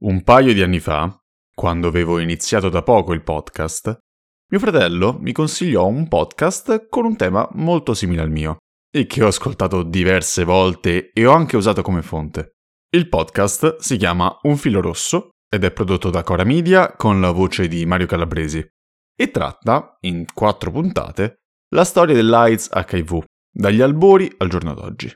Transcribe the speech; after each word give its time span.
Un 0.00 0.22
paio 0.22 0.54
di 0.54 0.62
anni 0.62 0.78
fa, 0.78 1.12
quando 1.52 1.88
avevo 1.88 2.20
iniziato 2.20 2.68
da 2.68 2.84
poco 2.84 3.12
il 3.12 3.24
podcast, 3.24 3.98
mio 4.50 4.60
fratello 4.60 5.18
mi 5.18 5.32
consigliò 5.32 5.88
un 5.88 6.06
podcast 6.06 6.88
con 6.88 7.04
un 7.04 7.16
tema 7.16 7.48
molto 7.54 7.94
simile 7.94 8.22
al 8.22 8.30
mio 8.30 8.58
e 8.94 9.06
che 9.06 9.24
ho 9.24 9.26
ascoltato 9.26 9.82
diverse 9.82 10.44
volte 10.44 11.10
e 11.12 11.26
ho 11.26 11.32
anche 11.32 11.56
usato 11.56 11.82
come 11.82 12.02
fonte. 12.02 12.58
Il 12.94 13.08
podcast 13.08 13.78
si 13.80 13.96
chiama 13.96 14.38
Un 14.42 14.56
filo 14.56 14.80
rosso 14.80 15.30
ed 15.48 15.64
è 15.64 15.72
prodotto 15.72 16.10
da 16.10 16.22
Cora 16.22 16.44
Media 16.44 16.94
con 16.94 17.20
la 17.20 17.32
voce 17.32 17.66
di 17.66 17.84
Mario 17.84 18.06
Calabresi 18.06 18.64
e 19.16 19.30
tratta, 19.32 19.96
in 20.02 20.26
quattro 20.32 20.70
puntate, 20.70 21.40
la 21.74 21.82
storia 21.82 22.14
dell'AIDS 22.14 22.70
HIV, 22.72 23.24
dagli 23.50 23.80
albori 23.80 24.32
al 24.36 24.48
giorno 24.48 24.74
d'oggi. 24.74 25.12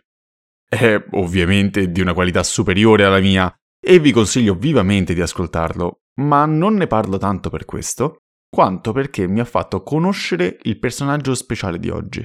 È 0.69 1.01
ovviamente 1.13 1.93
di 1.93 2.01
una 2.01 2.15
qualità 2.15 2.43
superiore 2.43 3.05
alla 3.05 3.21
mia 3.21 3.55
e 3.85 3.99
vi 3.99 4.13
consiglio 4.13 4.55
vivamente 4.55 5.13
di 5.13 5.21
ascoltarlo, 5.21 6.03
ma 6.21 6.47
non 6.47 6.75
ne 6.75 6.87
parlo 6.87 7.19
tanto 7.19 7.51
per 7.51 7.65
questo, 7.65 8.19
quanto 8.49 8.93
perché 8.93 9.27
mi 9.27 9.41
ha 9.41 9.45
fatto 9.45 9.83
conoscere 9.83 10.59
il 10.63 10.79
personaggio 10.79 11.35
speciale 11.35 11.79
di 11.79 11.91
oggi. 11.91 12.25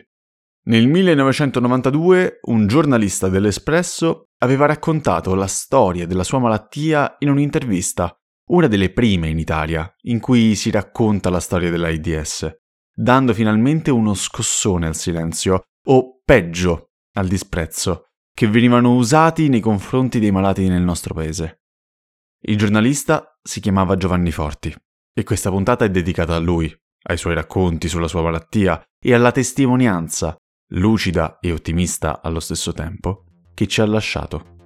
Nel 0.68 0.86
1992 0.88 2.40
un 2.44 2.68
giornalista 2.68 3.30
dell'Espresso 3.30 4.26
aveva 4.40 4.66
raccontato 4.66 5.34
la 5.34 5.48
storia 5.48 6.06
della 6.06 6.24
sua 6.24 6.40
malattia 6.40 7.16
in 7.20 7.30
un'intervista, 7.30 8.16
una 8.50 8.68
delle 8.68 8.92
prime 8.92 9.30
in 9.30 9.40
Italia, 9.40 9.92
in 10.04 10.20
cui 10.20 10.56
si 10.56 10.70
racconta 10.70 11.30
la 11.30 11.40
storia 11.40 11.72
dell'AIDS, 11.72 12.54
dando 12.94 13.34
finalmente 13.34 13.90
uno 13.90 14.14
scossone 14.14 14.86
al 14.86 14.96
silenzio, 14.96 15.64
o 15.88 16.22
peggio, 16.24 16.90
al 17.14 17.28
disprezzo, 17.28 18.07
che 18.38 18.48
venivano 18.48 18.94
usati 18.94 19.50
nei 19.50 19.60
confronti 19.60 20.20
dei 20.20 20.30
malati 20.30 20.68
nel 20.68 20.84
nostro 20.84 21.16
paese. 21.16 21.62
Il 22.42 22.56
giornalista 22.56 23.36
si 23.42 23.60
chiamava 23.60 23.98
Giovanni 23.98 24.30
Forti 24.30 24.72
e 25.12 25.24
questa 25.24 25.50
puntata 25.50 25.86
è 25.86 25.90
dedicata 25.90 26.36
a 26.36 26.38
lui, 26.38 26.72
ai 27.08 27.18
suoi 27.18 27.34
racconti 27.34 27.88
sulla 27.88 28.08
sua 28.08 28.22
malattia 28.22 28.80
e 29.04 29.16
alla 29.16 29.32
testimonianza, 29.32 30.36
lucida 30.74 31.40
e 31.40 31.52
ottimista 31.52 32.22
allo 32.22 32.40
stesso 32.40 32.74
tempo, 32.74 33.24
che 33.56 33.66
ci 33.66 33.82
ha 33.82 33.88
lasciato. 33.88 34.58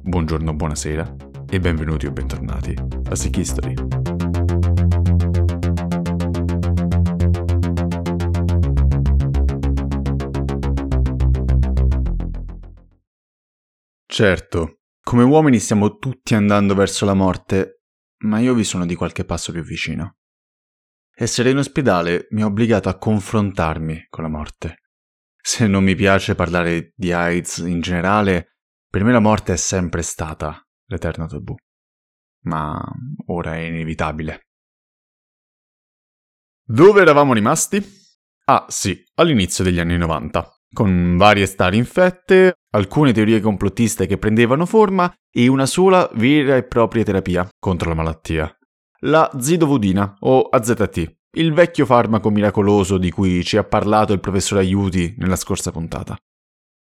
Buongiorno, 0.00 0.54
buonasera 0.54 1.16
e 1.50 1.60
benvenuti 1.60 2.06
o 2.06 2.12
bentornati 2.12 2.74
a 3.10 3.14
Sick 3.14 3.36
History. 3.36 4.11
Certo, 14.12 14.80
come 15.00 15.22
uomini 15.22 15.58
stiamo 15.58 15.96
tutti 15.96 16.34
andando 16.34 16.74
verso 16.74 17.06
la 17.06 17.14
morte, 17.14 17.84
ma 18.24 18.40
io 18.40 18.52
vi 18.52 18.62
sono 18.62 18.84
di 18.84 18.94
qualche 18.94 19.24
passo 19.24 19.52
più 19.52 19.62
vicino. 19.62 20.18
Essere 21.14 21.48
in 21.48 21.56
ospedale 21.56 22.26
mi 22.32 22.42
ha 22.42 22.44
obbligato 22.44 22.90
a 22.90 22.98
confrontarmi 22.98 24.08
con 24.10 24.24
la 24.24 24.28
morte. 24.28 24.82
Se 25.40 25.66
non 25.66 25.82
mi 25.82 25.94
piace 25.94 26.34
parlare 26.34 26.92
di 26.94 27.10
AIDS 27.10 27.56
in 27.66 27.80
generale, 27.80 28.58
per 28.86 29.02
me 29.02 29.12
la 29.12 29.18
morte 29.18 29.54
è 29.54 29.56
sempre 29.56 30.02
stata 30.02 30.62
l'eterno 30.88 31.26
tabù. 31.26 31.54
Ma 32.44 32.78
ora 33.28 33.54
è 33.54 33.60
inevitabile. 33.60 34.40
Dove 36.62 37.00
eravamo 37.00 37.32
rimasti? 37.32 37.82
Ah 38.44 38.66
sì, 38.68 39.02
all'inizio 39.14 39.64
degli 39.64 39.80
anni 39.80 39.96
90 39.96 40.54
con 40.70 41.16
varie 41.16 41.46
star 41.46 41.72
infette, 41.72 42.56
alcune 42.72 43.12
teorie 43.12 43.40
complottiste 43.40 44.06
che 44.06 44.18
prendevano 44.18 44.66
forma 44.66 45.12
e 45.30 45.48
una 45.48 45.66
sola 45.66 46.08
vera 46.14 46.56
e 46.56 46.64
propria 46.64 47.04
terapia 47.04 47.48
contro 47.58 47.88
la 47.88 47.94
malattia. 47.94 48.54
La 49.04 49.30
zidovudina 49.38 50.16
o 50.20 50.42
AZT, 50.42 51.16
il 51.36 51.52
vecchio 51.52 51.86
farmaco 51.86 52.30
miracoloso 52.30 52.98
di 52.98 53.10
cui 53.10 53.42
ci 53.42 53.56
ha 53.56 53.64
parlato 53.64 54.12
il 54.12 54.20
professor 54.20 54.58
Aiuti 54.58 55.14
nella 55.18 55.36
scorsa 55.36 55.70
puntata. 55.70 56.16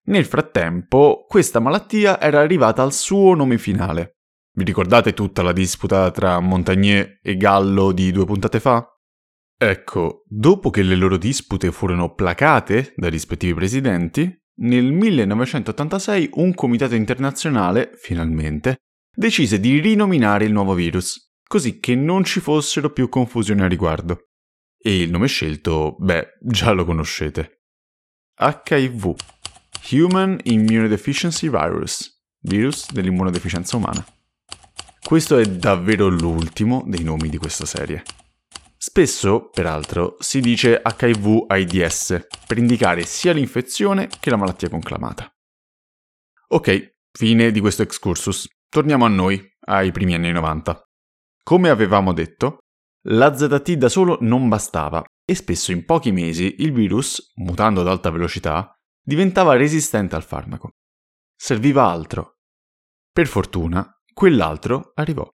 Nel 0.07 0.25
frattempo, 0.25 1.25
questa 1.27 1.59
malattia 1.59 2.21
era 2.21 2.39
arrivata 2.39 2.83
al 2.83 2.93
suo 2.93 3.33
nome 3.33 3.57
finale. 3.57 4.17
Vi 4.53 4.63
ricordate 4.63 5.13
tutta 5.13 5.41
la 5.41 5.51
disputa 5.51 6.11
tra 6.11 6.39
Montagnier 6.39 7.19
e 7.21 7.35
Gallo 7.35 7.91
di 7.91 8.11
due 8.11 8.25
puntate 8.25 8.59
fa? 8.59 8.87
Ecco, 9.57 10.23
dopo 10.27 10.69
che 10.69 10.83
le 10.83 10.95
loro 10.95 11.17
dispute 11.17 11.71
furono 11.71 12.13
placate 12.13 12.93
dai 12.95 13.09
rispettivi 13.09 13.53
presidenti, 13.53 14.44
nel 14.57 14.91
1986 14.91 16.29
un 16.33 16.53
comitato 16.53 16.95
internazionale, 16.95 17.91
finalmente, 17.95 18.77
decise 19.13 19.59
di 19.59 19.79
rinominare 19.79 20.45
il 20.45 20.51
nuovo 20.51 20.73
virus, 20.73 21.33
così 21.47 21.79
che 21.79 21.95
non 21.95 22.23
ci 22.23 22.39
fossero 22.39 22.91
più 22.91 23.09
confusioni 23.09 23.61
a 23.61 23.67
riguardo. 23.67 24.27
E 24.77 25.01
il 25.01 25.09
nome 25.09 25.27
scelto, 25.27 25.95
beh, 25.99 26.37
già 26.41 26.71
lo 26.71 26.85
conoscete. 26.85 27.63
HIV, 28.39 29.15
Human 29.91 30.39
Immunodeficiency 30.43 31.49
Virus, 31.49 32.23
virus 32.41 32.91
dell'immunodeficienza 32.91 33.77
umana. 33.77 34.05
Questo 35.01 35.37
è 35.37 35.45
davvero 35.45 36.07
l'ultimo 36.07 36.83
dei 36.85 37.03
nomi 37.03 37.29
di 37.29 37.37
questa 37.37 37.65
serie. 37.65 38.03
Spesso, 38.87 39.49
peraltro, 39.49 40.15
si 40.19 40.39
dice 40.39 40.79
HIV-AIDS 40.79 42.27
per 42.45 42.59
indicare 42.59 43.03
sia 43.03 43.33
l'infezione 43.33 44.07
che 44.07 44.29
la 44.29 44.35
malattia 44.35 44.69
conclamata. 44.69 45.27
Ok, 46.49 46.97
fine 47.11 47.49
di 47.49 47.59
questo 47.61 47.81
excursus. 47.81 48.47
Torniamo 48.69 49.03
a 49.03 49.07
noi, 49.07 49.43
ai 49.61 49.91
primi 49.91 50.13
anni 50.13 50.31
90. 50.31 50.83
Come 51.41 51.69
avevamo 51.69 52.13
detto, 52.13 52.59
l'AZT 53.07 53.71
da 53.71 53.89
solo 53.89 54.19
non 54.21 54.47
bastava 54.47 55.03
e 55.25 55.33
spesso 55.33 55.71
in 55.71 55.83
pochi 55.83 56.11
mesi 56.11 56.57
il 56.59 56.71
virus, 56.71 57.31
mutando 57.37 57.81
ad 57.81 57.87
alta 57.87 58.11
velocità, 58.11 58.71
diventava 59.01 59.55
resistente 59.55 60.15
al 60.15 60.23
farmaco. 60.23 60.73
Serviva 61.35 61.89
altro. 61.89 62.35
Per 63.11 63.25
fortuna, 63.25 63.99
quell'altro 64.13 64.91
arrivò. 64.93 65.27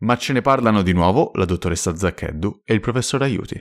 Ma 0.00 0.16
ce 0.16 0.32
ne 0.32 0.42
parlano 0.42 0.82
di 0.82 0.92
nuovo 0.92 1.32
la 1.34 1.44
dottoressa 1.44 1.94
Zaccheddu 1.96 2.60
e 2.64 2.72
il 2.74 2.80
professor 2.80 3.20
Aiuti. 3.22 3.60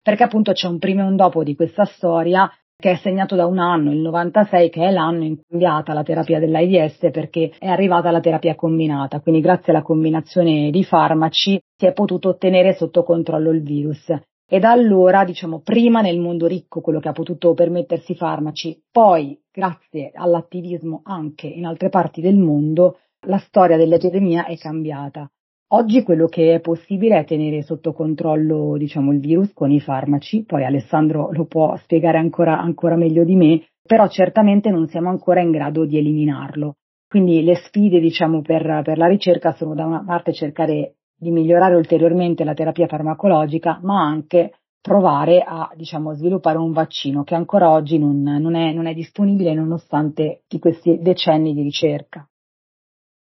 Perché 0.00 0.22
appunto 0.22 0.52
c'è 0.52 0.68
un 0.68 0.78
prima 0.78 1.02
e 1.02 1.06
un 1.06 1.16
dopo 1.16 1.42
di 1.42 1.56
questa 1.56 1.84
storia 1.84 2.48
che 2.78 2.92
è 2.92 2.96
segnato 2.96 3.34
da 3.34 3.46
un 3.46 3.58
anno, 3.58 3.90
il 3.90 3.98
96, 3.98 4.70
che 4.70 4.86
è 4.86 4.90
l'anno 4.92 5.24
in 5.24 5.34
cui 5.34 5.44
è 5.44 5.48
cambiata 5.48 5.94
la 5.94 6.02
terapia 6.02 6.38
dell'AIDS 6.38 7.10
perché 7.10 7.52
è 7.58 7.66
arrivata 7.66 8.10
la 8.10 8.20
terapia 8.20 8.54
combinata. 8.54 9.20
Quindi 9.20 9.40
grazie 9.40 9.72
alla 9.72 9.82
combinazione 9.82 10.70
di 10.70 10.84
farmaci 10.84 11.60
si 11.76 11.86
è 11.86 11.92
potuto 11.92 12.28
ottenere 12.28 12.74
sotto 12.74 13.02
controllo 13.02 13.50
il 13.50 13.62
virus. 13.62 14.14
E 14.48 14.60
da 14.60 14.70
allora, 14.70 15.24
diciamo, 15.24 15.60
prima 15.60 16.02
nel 16.02 16.20
mondo 16.20 16.46
ricco 16.46 16.80
quello 16.80 17.00
che 17.00 17.08
ha 17.08 17.12
potuto 17.12 17.54
permettersi 17.54 18.12
i 18.12 18.16
farmaci, 18.16 18.80
poi 18.92 19.36
grazie 19.50 20.12
all'attivismo 20.14 21.00
anche 21.02 21.48
in 21.48 21.66
altre 21.66 21.88
parti 21.88 22.20
del 22.20 22.36
mondo, 22.36 22.98
la 23.26 23.38
storia 23.38 23.76
dell'epidemia 23.76 24.44
è 24.44 24.56
cambiata. 24.56 25.28
Oggi 25.70 26.04
quello 26.04 26.26
che 26.28 26.54
è 26.54 26.60
possibile 26.60 27.18
è 27.18 27.24
tenere 27.24 27.60
sotto 27.62 27.92
controllo 27.92 28.76
diciamo, 28.76 29.12
il 29.12 29.18
virus 29.18 29.52
con 29.52 29.72
i 29.72 29.80
farmaci, 29.80 30.44
poi 30.44 30.64
Alessandro 30.64 31.32
lo 31.32 31.46
può 31.46 31.74
spiegare 31.78 32.18
ancora, 32.18 32.60
ancora 32.60 32.94
meglio 32.94 33.24
di 33.24 33.34
me, 33.34 33.66
però 33.82 34.06
certamente 34.06 34.70
non 34.70 34.86
siamo 34.86 35.08
ancora 35.08 35.40
in 35.40 35.50
grado 35.50 35.84
di 35.84 35.98
eliminarlo. 35.98 36.76
Quindi 37.08 37.42
le 37.42 37.56
sfide 37.56 37.98
diciamo, 37.98 38.42
per, 38.42 38.82
per 38.84 38.96
la 38.96 39.08
ricerca 39.08 39.54
sono 39.54 39.74
da 39.74 39.84
una 39.84 40.04
parte 40.06 40.32
cercare 40.32 40.98
di 41.18 41.32
migliorare 41.32 41.74
ulteriormente 41.74 42.44
la 42.44 42.54
terapia 42.54 42.86
farmacologica, 42.86 43.80
ma 43.82 44.00
anche 44.00 44.52
provare 44.80 45.42
a 45.44 45.68
diciamo, 45.74 46.14
sviluppare 46.14 46.58
un 46.58 46.70
vaccino 46.70 47.24
che 47.24 47.34
ancora 47.34 47.72
oggi 47.72 47.98
non, 47.98 48.22
non, 48.22 48.54
è, 48.54 48.72
non 48.72 48.86
è 48.86 48.94
disponibile 48.94 49.52
nonostante 49.52 50.42
di 50.46 50.60
questi 50.60 51.00
decenni 51.00 51.54
di 51.54 51.62
ricerca. 51.62 52.24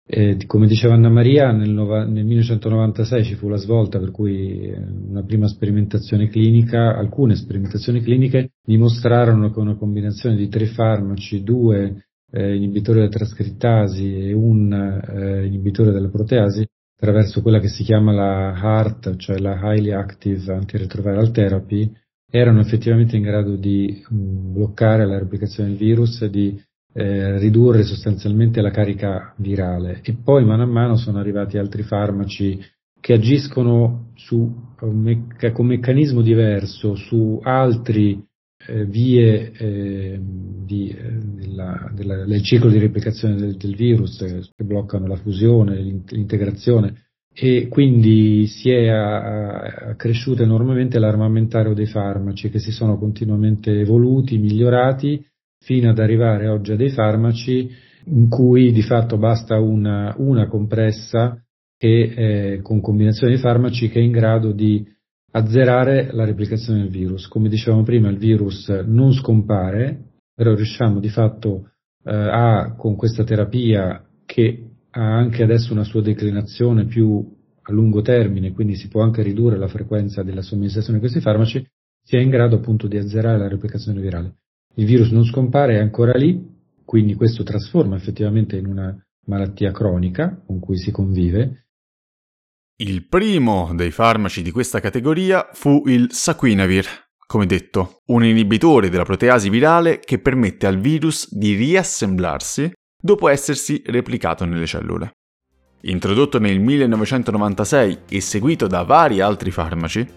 Eh, 0.05 0.37
come 0.47 0.67
diceva 0.67 0.95
Anna 0.95 1.09
Maria, 1.09 1.51
nel, 1.51 1.69
nel, 1.71 2.25
1996 2.25 3.23
ci 3.23 3.35
fu 3.35 3.47
la 3.47 3.55
svolta 3.55 4.00
per 4.00 4.11
cui 4.11 4.59
eh, 4.59 4.77
una 4.77 5.23
prima 5.23 5.47
sperimentazione 5.47 6.27
clinica, 6.27 6.97
alcune 6.97 7.35
sperimentazioni 7.35 8.01
cliniche 8.01 8.51
dimostrarono 8.61 9.50
che 9.51 9.59
una 9.59 9.75
combinazione 9.75 10.35
di 10.35 10.50
tre 10.50 10.65
farmaci, 10.65 11.41
due 11.41 12.03
eh, 12.31 12.55
inibitori 12.55 13.00
della 13.00 13.11
trascrittasi 13.11 14.27
e 14.27 14.33
un 14.33 14.73
eh, 14.73 15.45
inibitore 15.45 15.91
della 15.91 16.09
proteasi, 16.09 16.67
attraverso 16.97 17.41
quella 17.41 17.59
che 17.59 17.69
si 17.69 17.83
chiama 17.83 18.11
la 18.11 18.53
HART, 18.53 19.15
cioè 19.15 19.38
la 19.38 19.57
Highly 19.61 19.91
Active 19.91 20.53
Antiretroviral 20.53 21.31
Therapy, 21.31 21.89
erano 22.29 22.59
effettivamente 22.59 23.15
in 23.15 23.23
grado 23.23 23.56
di 23.56 24.03
mh, 24.06 24.51
bloccare 24.51 25.06
la 25.06 25.17
replicazione 25.17 25.69
del 25.69 25.77
virus 25.77 26.21
e 26.23 26.29
di 26.29 26.61
eh, 26.94 27.40
ridurre 27.40 27.84
sostanzialmente 27.84 28.62
la 28.62 28.72
carica 28.72 29.34
virale. 29.38 30.00
E 30.04 30.13
poi 30.13 30.45
mano 30.45 30.63
a 30.63 30.68
mano 30.68 30.95
sono 30.95 31.19
arrivati 31.19 31.57
altri 31.57 31.84
farmaci 31.84 32.60
che 33.00 33.13
agiscono 33.13 34.12
su, 34.16 34.50
con 34.78 35.66
meccanismo 35.66 36.22
diverso 36.22 36.95
su 36.95 37.40
altri 37.44 38.24
eh, 38.66 38.86
vie 38.86 39.51
eh, 39.51 40.19
di, 40.22 40.88
eh, 40.88 41.18
della, 41.36 41.92
della, 41.94 42.24
del 42.24 42.42
ciclo 42.44 42.69
di 42.69 42.80
replicazione 42.80 43.36
del, 43.36 43.57
del 43.57 43.75
virus 43.75 44.18
che 44.56 44.63
bloccano 44.63 45.07
la 45.07 45.18
fusione, 45.18 45.81
l'integrazione. 45.81 47.07
E 47.36 47.68
quindi 47.68 48.45
si 48.45 48.69
è 48.69 48.88
accresciuto 48.90 50.44
enormemente 50.44 51.00
l'armamentario 51.00 51.74
dei 51.74 51.88
farmaci 51.88 52.50
che 52.51 52.60
si 52.60 52.72
sono 52.72 53.00
continuamente 53.00 53.80
evoluti, 53.80 54.38
migliorati 54.38 55.25
fino 55.63 55.89
ad 55.89 56.00
arrivare 56.00 56.48
oggi 56.48 56.71
a 56.71 56.75
dei 56.75 56.89
farmaci 56.89 57.69
in 58.06 58.27
cui 58.27 58.71
di 58.71 58.81
fatto 58.81 59.18
basta 59.18 59.60
una, 59.60 60.13
una 60.18 60.48
compressa 60.48 61.42
che, 61.77 62.54
eh, 62.56 62.62
con 62.62 62.81
combinazione 62.81 63.36
di 63.36 63.39
farmaci 63.39 63.89
che 63.89 64.00
è 64.00 64.04
in 64.04 64.12
grado 64.12 64.51
di 64.51 64.86
azzerare 65.31 66.12
la 66.12 66.25
replicazione 66.25 66.80
del 66.81 66.89
virus. 66.89 67.27
Come 67.27 67.50
dicevamo 67.50 67.83
prima, 67.83 68.10
il 68.10 68.18
virus 68.18 68.69
non 68.86 69.13
scompare, 69.13 70.12
però 70.36 70.54
riusciamo 70.54 71.00
di 71.00 71.10
fatto 71.10 71.71
eh, 72.04 72.13
a, 72.13 72.75
con 72.77 72.95
questa 72.95 73.24
terapia 73.24 74.06
che 74.25 74.69
ha 74.92 75.16
anche 75.16 75.44
adesso 75.44 75.74
una 75.74 75.83
sua 75.83 76.01
declinazione 76.01 76.86
più 76.86 77.25
a 77.62 77.71
lungo 77.71 78.01
termine, 78.01 78.51
quindi 78.51 78.75
si 78.75 78.89
può 78.89 79.01
anche 79.01 79.24
ridurre 79.24 79.57
la 79.57 79.68
frequenza 79.68 80.21
della 80.24 80.42
somministrazione 80.42 81.00
di 81.00 81.06
questi 81.06 81.21
farmaci, 81.21 81.66
si 82.04 82.18
è 82.18 82.19
in 82.19 82.30
grado 82.30 82.57
appunto 82.57 82.88
di 82.88 82.98
azzerare 82.98 83.38
la 83.38 83.48
replicazione 83.48 84.01
virale. 84.01 84.36
Il 84.75 84.85
virus 84.85 85.11
non 85.11 85.23
scompare, 85.23 85.75
è 85.75 85.79
ancora 85.79 86.13
lì, 86.17 86.41
quindi 86.83 87.13
questo 87.13 87.43
trasforma 87.43 87.95
effettivamente 87.95 88.55
in 88.55 88.65
una 88.65 88.95
malattia 89.25 89.71
cronica 89.71 90.41
con 90.45 90.59
cui 90.59 90.77
si 90.77 90.91
convive. 90.91 91.67
Il 92.77 93.07
primo 93.07 93.71
dei 93.75 93.91
farmaci 93.91 94.41
di 94.41 94.49
questa 94.49 94.79
categoria 94.79 95.47
fu 95.53 95.83
il 95.85 96.07
Saquinavir, 96.11 96.85
come 97.27 97.45
detto, 97.45 98.01
un 98.07 98.25
inibitore 98.25 98.89
della 98.89 99.03
proteasi 99.03 99.49
virale 99.49 99.99
che 99.99 100.19
permette 100.19 100.65
al 100.65 100.79
virus 100.79 101.31
di 101.33 101.53
riassemblarsi 101.53 102.71
dopo 102.99 103.27
essersi 103.27 103.81
replicato 103.85 104.43
nelle 104.45 104.65
cellule. 104.65 105.11
Introdotto 105.81 106.39
nel 106.39 106.59
1996 106.59 107.99
e 108.09 108.21
seguito 108.21 108.67
da 108.67 108.81
vari 108.83 109.19
altri 109.19 109.51
farmaci, 109.51 110.07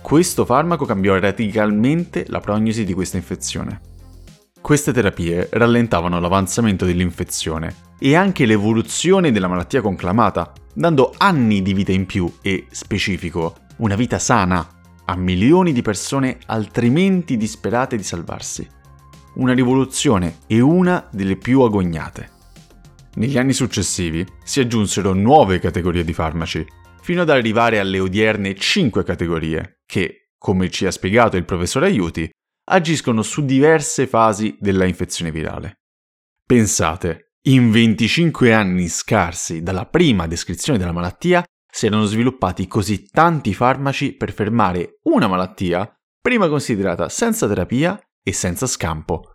questo 0.00 0.44
farmaco 0.44 0.84
cambiò 0.84 1.18
radicalmente 1.18 2.24
la 2.28 2.38
prognosi 2.38 2.84
di 2.84 2.92
questa 2.92 3.16
infezione. 3.16 3.94
Queste 4.66 4.92
terapie 4.92 5.48
rallentavano 5.52 6.18
l'avanzamento 6.18 6.84
dell'infezione 6.84 7.92
e 8.00 8.16
anche 8.16 8.46
l'evoluzione 8.46 9.30
della 9.30 9.46
malattia 9.46 9.80
conclamata, 9.80 10.52
dando 10.74 11.14
anni 11.18 11.62
di 11.62 11.72
vita 11.72 11.92
in 11.92 12.04
più 12.04 12.28
e, 12.42 12.66
specifico, 12.72 13.58
una 13.76 13.94
vita 13.94 14.18
sana 14.18 14.68
a 15.04 15.14
milioni 15.14 15.72
di 15.72 15.82
persone 15.82 16.38
altrimenti 16.46 17.36
disperate 17.36 17.96
di 17.96 18.02
salvarsi 18.02 18.68
una 19.34 19.52
rivoluzione 19.52 20.38
e 20.48 20.58
una 20.58 21.06
delle 21.12 21.36
più 21.36 21.60
agognate. 21.60 22.30
Negli 23.14 23.38
anni 23.38 23.52
successivi 23.52 24.26
si 24.42 24.58
aggiunsero 24.58 25.12
nuove 25.12 25.60
categorie 25.60 26.02
di 26.02 26.12
farmaci, 26.12 26.66
fino 27.02 27.22
ad 27.22 27.30
arrivare 27.30 27.78
alle 27.78 28.00
odierne 28.00 28.56
5 28.56 29.04
categorie, 29.04 29.82
che, 29.86 30.30
come 30.36 30.70
ci 30.70 30.86
ha 30.86 30.90
spiegato 30.90 31.36
il 31.36 31.44
professor 31.44 31.84
Aiuti, 31.84 32.28
agiscono 32.68 33.22
su 33.22 33.44
diverse 33.44 34.06
fasi 34.06 34.56
della 34.60 34.84
infezione 34.84 35.30
virale. 35.30 35.80
Pensate, 36.44 37.32
in 37.46 37.70
25 37.70 38.52
anni 38.52 38.88
scarsi 38.88 39.62
dalla 39.62 39.86
prima 39.86 40.26
descrizione 40.26 40.78
della 40.78 40.92
malattia 40.92 41.44
si 41.70 41.86
erano 41.86 42.04
sviluppati 42.04 42.66
così 42.66 43.08
tanti 43.08 43.54
farmaci 43.54 44.14
per 44.14 44.32
fermare 44.32 44.98
una 45.04 45.28
malattia 45.28 45.88
prima 46.20 46.48
considerata 46.48 47.08
senza 47.08 47.46
terapia 47.46 48.00
e 48.22 48.32
senza 48.32 48.66
scampo. 48.66 49.34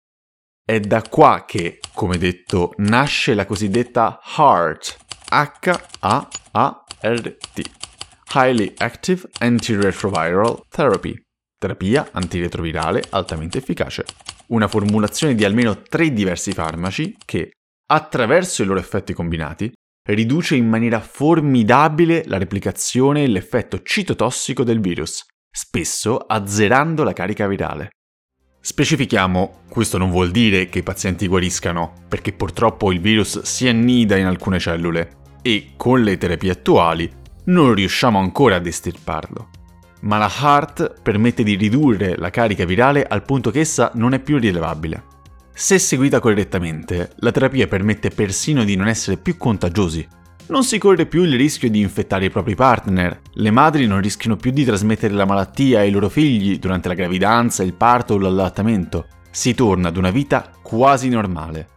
È 0.64 0.80
da 0.80 1.02
qua 1.04 1.46
che, 1.46 1.80
come 1.94 2.18
detto, 2.18 2.74
nasce 2.78 3.34
la 3.34 3.46
cosiddetta 3.46 4.20
HAART, 4.22 4.98
H-A-A-R-T, 5.30 6.32
Highly 8.34 8.74
Active 8.78 9.30
Antiretroviral 9.40 10.64
Therapy, 10.70 11.16
terapia 11.62 12.10
antiretrovirale 12.12 13.04
altamente 13.12 13.60
efficace. 13.60 14.04
Una 14.48 14.68
formulazione 14.68 15.36
di 15.36 15.46
almeno 15.46 15.84
tre 15.84 16.12
diversi 16.12 16.54
farmaci 16.54 17.16
che, 17.24 17.52
attraverso 17.86 18.64
i 18.64 18.66
loro 18.66 18.80
effetti 18.80 19.14
combinati, 19.14 19.72
riduce 20.10 20.56
in 20.56 20.68
maniera 20.68 21.00
formidabile 21.00 22.24
la 22.26 22.40
replicazione 22.40 23.24
e 23.24 23.28
l'effetto 23.28 23.84
citotossico 23.84 24.64
del 24.64 24.82
virus, 24.82 25.24
spesso 25.52 26.18
azzerando 26.18 27.04
la 27.04 27.14
carica 27.14 27.46
virale. 27.46 27.90
Specifichiamo, 28.60 29.62
questo 29.70 30.00
non 30.00 30.10
vuol 30.10 30.32
dire 30.32 30.68
che 30.68 30.80
i 30.80 30.84
pazienti 30.84 31.28
guariscano, 31.28 31.94
perché 32.08 32.34
purtroppo 32.34 32.92
il 32.92 33.00
virus 33.00 33.42
si 33.42 33.68
annida 33.68 34.18
in 34.18 34.26
alcune 34.26 34.58
cellule 34.58 35.18
e 35.44 35.74
con 35.78 36.02
le 36.02 36.18
terapie 36.18 36.52
attuali 36.52 37.12
non 37.46 37.76
riusciamo 37.76 38.18
ancora 38.18 38.56
ad 38.56 38.66
estirparlo. 38.66 39.50
Ma 40.02 40.18
la 40.18 40.32
HART 40.34 41.02
permette 41.02 41.44
di 41.44 41.56
ridurre 41.56 42.16
la 42.18 42.30
carica 42.30 42.66
virale 42.66 43.04
al 43.04 43.24
punto 43.24 43.52
che 43.52 43.60
essa 43.60 43.92
non 43.96 44.14
è 44.14 44.20
più 44.20 44.38
rilevabile. 44.38 45.04
Se 45.54 45.78
seguita 45.80 46.20
correttamente, 46.20 47.12
la 47.18 47.32
terapia 47.32 47.68
permette 47.68 48.10
persino 48.10 48.64
di 48.64 48.76
non 48.76 48.88
essere 48.88 49.18
più 49.18 49.38
contagiosi, 49.38 50.08
non 50.52 50.66
si 50.66 50.78
corre 50.80 51.06
più 51.06 51.24
il 51.24 51.38
rischio 51.38 51.70
di 51.70 51.80
infettare 51.80 52.26
i 52.26 52.30
propri 52.30 52.56
partner, 52.56 53.22
le 53.36 53.52
madri 53.52 53.88
non 53.88 54.02
rischiano 54.02 54.36
più 54.36 54.52
di 54.52 54.66
trasmettere 54.66 55.14
la 55.14 55.24
malattia 55.24 55.80
ai 55.80 55.92
loro 55.92 56.10
figli 56.10 56.60
durante 56.60 56.90
la 56.90 56.94
gravidanza, 56.94 57.64
il 57.64 57.74
parto 57.74 58.16
o 58.16 58.18
l'allattamento. 58.18 59.08
Si 59.30 59.54
torna 59.54 59.88
ad 59.88 59.96
una 59.96 60.10
vita 60.10 60.52
quasi 60.62 61.08
normale. 61.08 61.68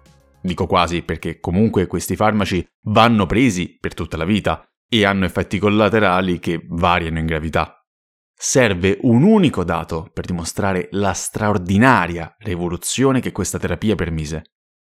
Dico 0.42 0.66
quasi 0.66 1.02
perché 1.02 1.38
comunque 1.38 1.86
questi 1.86 2.16
farmaci 2.16 2.66
vanno 2.88 3.26
presi 3.26 3.76
per 3.78 3.94
tutta 3.94 4.16
la 4.16 4.24
vita 4.24 4.64
e 4.88 5.04
hanno 5.04 5.24
effetti 5.24 5.60
collaterali 5.60 6.40
che 6.40 6.60
variano 6.66 7.20
in 7.20 7.26
gravità. 7.26 7.83
Serve 8.36 8.98
un 9.02 9.22
unico 9.22 9.64
dato 9.64 10.10
per 10.12 10.26
dimostrare 10.26 10.88
la 10.92 11.12
straordinaria 11.12 12.34
rivoluzione 12.40 13.20
che 13.20 13.32
questa 13.32 13.58
terapia 13.58 13.94
permise. 13.94 14.42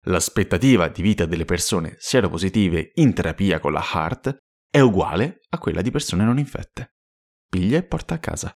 L'aspettativa 0.06 0.88
di 0.88 1.02
vita 1.02 1.24
delle 1.24 1.44
persone 1.44 1.94
seropositive 1.98 2.92
in 2.94 3.14
terapia 3.14 3.60
con 3.60 3.72
la 3.72 3.84
HART 3.90 4.36
è 4.70 4.80
uguale 4.80 5.40
a 5.50 5.58
quella 5.58 5.82
di 5.82 5.90
persone 5.90 6.24
non 6.24 6.38
infette. 6.38 6.96
Piglia 7.48 7.78
e 7.78 7.82
porta 7.84 8.14
a 8.14 8.18
casa. 8.18 8.52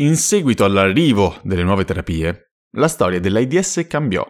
In 0.00 0.16
seguito 0.16 0.64
all'arrivo 0.64 1.38
delle 1.42 1.62
nuove 1.62 1.84
terapie, 1.84 2.49
la 2.72 2.88
storia 2.88 3.20
dell'AIDS 3.20 3.86
cambiò. 3.88 4.24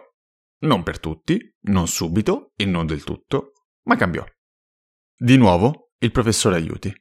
Non 0.61 0.83
per 0.83 0.99
tutti, 0.99 1.39
non 1.67 1.87
subito 1.87 2.51
e 2.55 2.65
non 2.65 2.85
del 2.85 3.03
tutto, 3.03 3.51
ma 3.83 3.95
cambiò. 3.95 4.25
Di 5.15 5.37
nuovo, 5.37 5.91
il 5.99 6.11
professore 6.11 6.55
aiuti. 6.55 6.93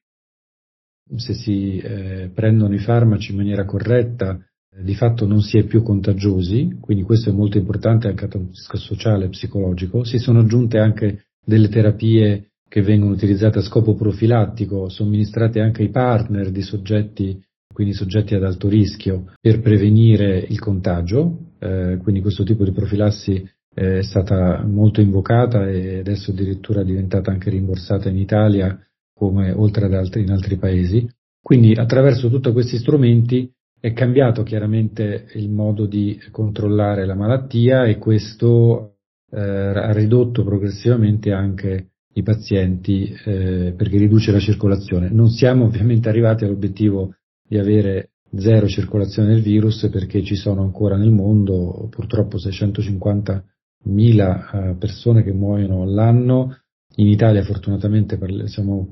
Se 1.16 1.34
si 1.34 1.78
eh, 1.78 2.30
prendono 2.32 2.74
i 2.74 2.78
farmaci 2.78 3.32
in 3.32 3.38
maniera 3.38 3.64
corretta, 3.64 4.38
eh, 4.70 4.82
di 4.82 4.94
fatto 4.94 5.26
non 5.26 5.40
si 5.40 5.58
è 5.58 5.64
più 5.64 5.82
contagiosi, 5.82 6.78
quindi 6.80 7.02
questo 7.02 7.30
è 7.30 7.32
molto 7.32 7.58
importante 7.58 8.08
anche 8.08 8.24
un 8.24 8.30
punto 8.30 8.76
sociale 8.76 9.24
e 9.24 9.30
psicologico. 9.30 10.04
Si 10.04 10.18
sono 10.18 10.40
aggiunte 10.40 10.78
anche 10.78 11.26
delle 11.44 11.68
terapie 11.68 12.52
che 12.68 12.82
vengono 12.82 13.12
utilizzate 13.12 13.58
a 13.58 13.62
scopo 13.62 13.94
profilattico, 13.94 14.88
somministrate 14.88 15.60
anche 15.60 15.82
ai 15.82 15.90
partner 15.90 16.50
di 16.50 16.62
soggetti, 16.62 17.42
quindi 17.80 17.96
soggetti 17.96 18.34
ad 18.34 18.44
alto 18.44 18.68
rischio, 18.68 19.32
per 19.40 19.62
prevenire 19.62 20.38
il 20.38 20.58
contagio. 20.58 21.54
Eh, 21.58 21.96
quindi 22.02 22.20
questo 22.20 22.44
tipo 22.44 22.62
di 22.62 22.72
profilassi 22.72 23.42
è 23.72 24.02
stata 24.02 24.62
molto 24.66 25.00
invocata 25.00 25.66
e 25.66 26.00
adesso 26.00 26.30
addirittura 26.30 26.82
è 26.82 26.84
diventata 26.84 27.30
anche 27.30 27.48
rimborsata 27.48 28.10
in 28.10 28.18
Italia 28.18 28.78
come 29.14 29.50
oltre 29.52 29.86
ad 29.86 29.94
altri, 29.94 30.20
in 30.20 30.30
altri 30.30 30.56
paesi. 30.56 31.08
Quindi 31.40 31.72
attraverso 31.72 32.28
tutti 32.28 32.52
questi 32.52 32.76
strumenti 32.76 33.50
è 33.80 33.94
cambiato 33.94 34.42
chiaramente 34.42 35.28
il 35.36 35.48
modo 35.48 35.86
di 35.86 36.20
controllare 36.30 37.06
la 37.06 37.14
malattia 37.14 37.84
e 37.84 37.96
questo 37.96 38.96
eh, 39.30 39.40
ha 39.40 39.92
ridotto 39.92 40.44
progressivamente 40.44 41.32
anche 41.32 41.92
i 42.12 42.22
pazienti 42.22 43.16
eh, 43.24 43.72
perché 43.74 43.96
riduce 43.96 44.32
la 44.32 44.38
circolazione. 44.38 45.08
Non 45.08 45.30
siamo 45.30 45.64
ovviamente 45.64 46.10
arrivati 46.10 46.44
all'obiettivo 46.44 47.14
di 47.50 47.58
avere 47.58 48.10
zero 48.36 48.68
circolazione 48.68 49.30
del 49.30 49.42
virus 49.42 49.88
perché 49.90 50.22
ci 50.22 50.36
sono 50.36 50.62
ancora 50.62 50.96
nel 50.96 51.10
mondo 51.10 51.88
purtroppo 51.90 52.38
650 52.38 53.44
mila 53.86 54.50
eh, 54.50 54.74
persone 54.76 55.24
che 55.24 55.32
muoiono 55.32 55.82
all'anno. 55.82 56.56
In 56.96 57.08
Italia 57.08 57.42
fortunatamente 57.42 58.16
siamo 58.46 58.88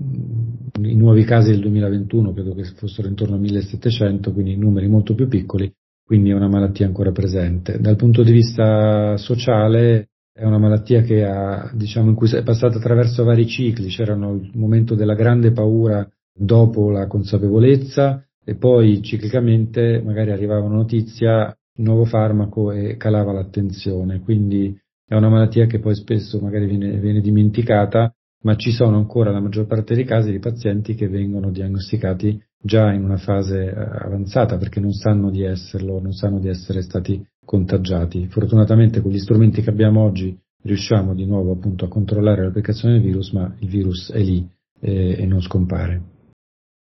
i 0.83 0.97
nuovi 0.97 1.23
casi 1.23 1.51
del 1.51 1.61
2021 1.61 2.33
credo 2.33 2.55
che 2.55 2.65
fossero 2.65 3.07
intorno 3.07 3.37
a 3.37 3.39
1700, 3.39 4.33
quindi 4.33 4.57
numeri 4.57 4.89
molto 4.89 5.15
più 5.15 5.29
piccoli, 5.29 5.73
quindi 6.05 6.31
è 6.31 6.35
una 6.35 6.49
malattia 6.49 6.87
ancora 6.87 7.13
presente. 7.13 7.79
Dal 7.79 7.95
punto 7.95 8.25
di 8.25 8.33
vista 8.33 9.17
sociale 9.19 10.09
è 10.33 10.45
una 10.45 10.59
malattia 10.59 11.03
che 11.03 11.25
ha, 11.25 11.71
diciamo, 11.75 12.09
in 12.09 12.17
cui 12.17 12.29
è 12.31 12.43
passata 12.43 12.79
attraverso 12.79 13.23
vari 13.23 13.47
cicli, 13.47 13.87
c'era 13.89 14.15
il 14.15 14.51
momento 14.55 14.97
della 14.97 15.15
grande 15.15 15.53
paura 15.53 16.09
dopo 16.33 16.91
la 16.91 17.07
consapevolezza 17.07 18.28
e 18.49 18.55
poi 18.55 19.03
ciclicamente 19.03 20.01
magari 20.03 20.31
arrivava 20.31 20.65
una 20.65 20.77
notizia, 20.77 21.55
nuovo 21.81 22.07
farmaco 22.07 22.73
e 22.73 22.97
calava 22.97 23.31
l'attenzione, 23.31 24.21
quindi 24.21 24.75
è 25.07 25.15
una 25.15 25.29
malattia 25.29 25.67
che 25.67 25.81
poi 25.81 25.95
spesso 25.95 26.41
magari 26.41 26.65
viene, 26.65 26.99
viene 26.99 27.21
dimenticata, 27.21 28.11
ma 28.45 28.57
ci 28.57 28.71
sono 28.71 28.97
ancora 28.97 29.33
la 29.33 29.41
maggior 29.41 29.67
parte 29.67 29.95
dei 29.95 30.05
casi 30.05 30.31
di 30.31 30.39
pazienti 30.39 30.95
che 30.95 31.09
vengono 31.09 31.51
diagnosticati 31.51 32.43
già 32.59 32.91
in 32.91 33.05
una 33.05 33.19
fase 33.19 33.67
eh, 33.67 33.75
avanzata 33.75 34.57
perché 34.57 34.81
non 34.81 34.93
sanno 34.93 35.31
di 35.31 35.43
esserlo, 35.43 36.01
non 36.01 36.13
sanno 36.13 36.39
di 36.39 36.49
essere 36.49 36.81
stati 36.81 37.23
contagiati. 37.45 38.29
Fortunatamente 38.29 39.03
con 39.03 39.11
gli 39.11 39.19
strumenti 39.19 39.61
che 39.61 39.69
abbiamo 39.69 40.03
oggi 40.03 40.35
riusciamo 40.63 41.13
di 41.13 41.27
nuovo 41.27 41.53
appunto 41.53 41.85
a 41.85 41.89
controllare 41.89 42.45
l'applicazione 42.45 42.95
del 42.95 43.03
virus, 43.03 43.31
ma 43.33 43.55
il 43.59 43.69
virus 43.69 44.11
è 44.11 44.23
lì 44.23 44.49
e, 44.81 45.17
e 45.19 45.27
non 45.27 45.43
scompare. 45.43 46.17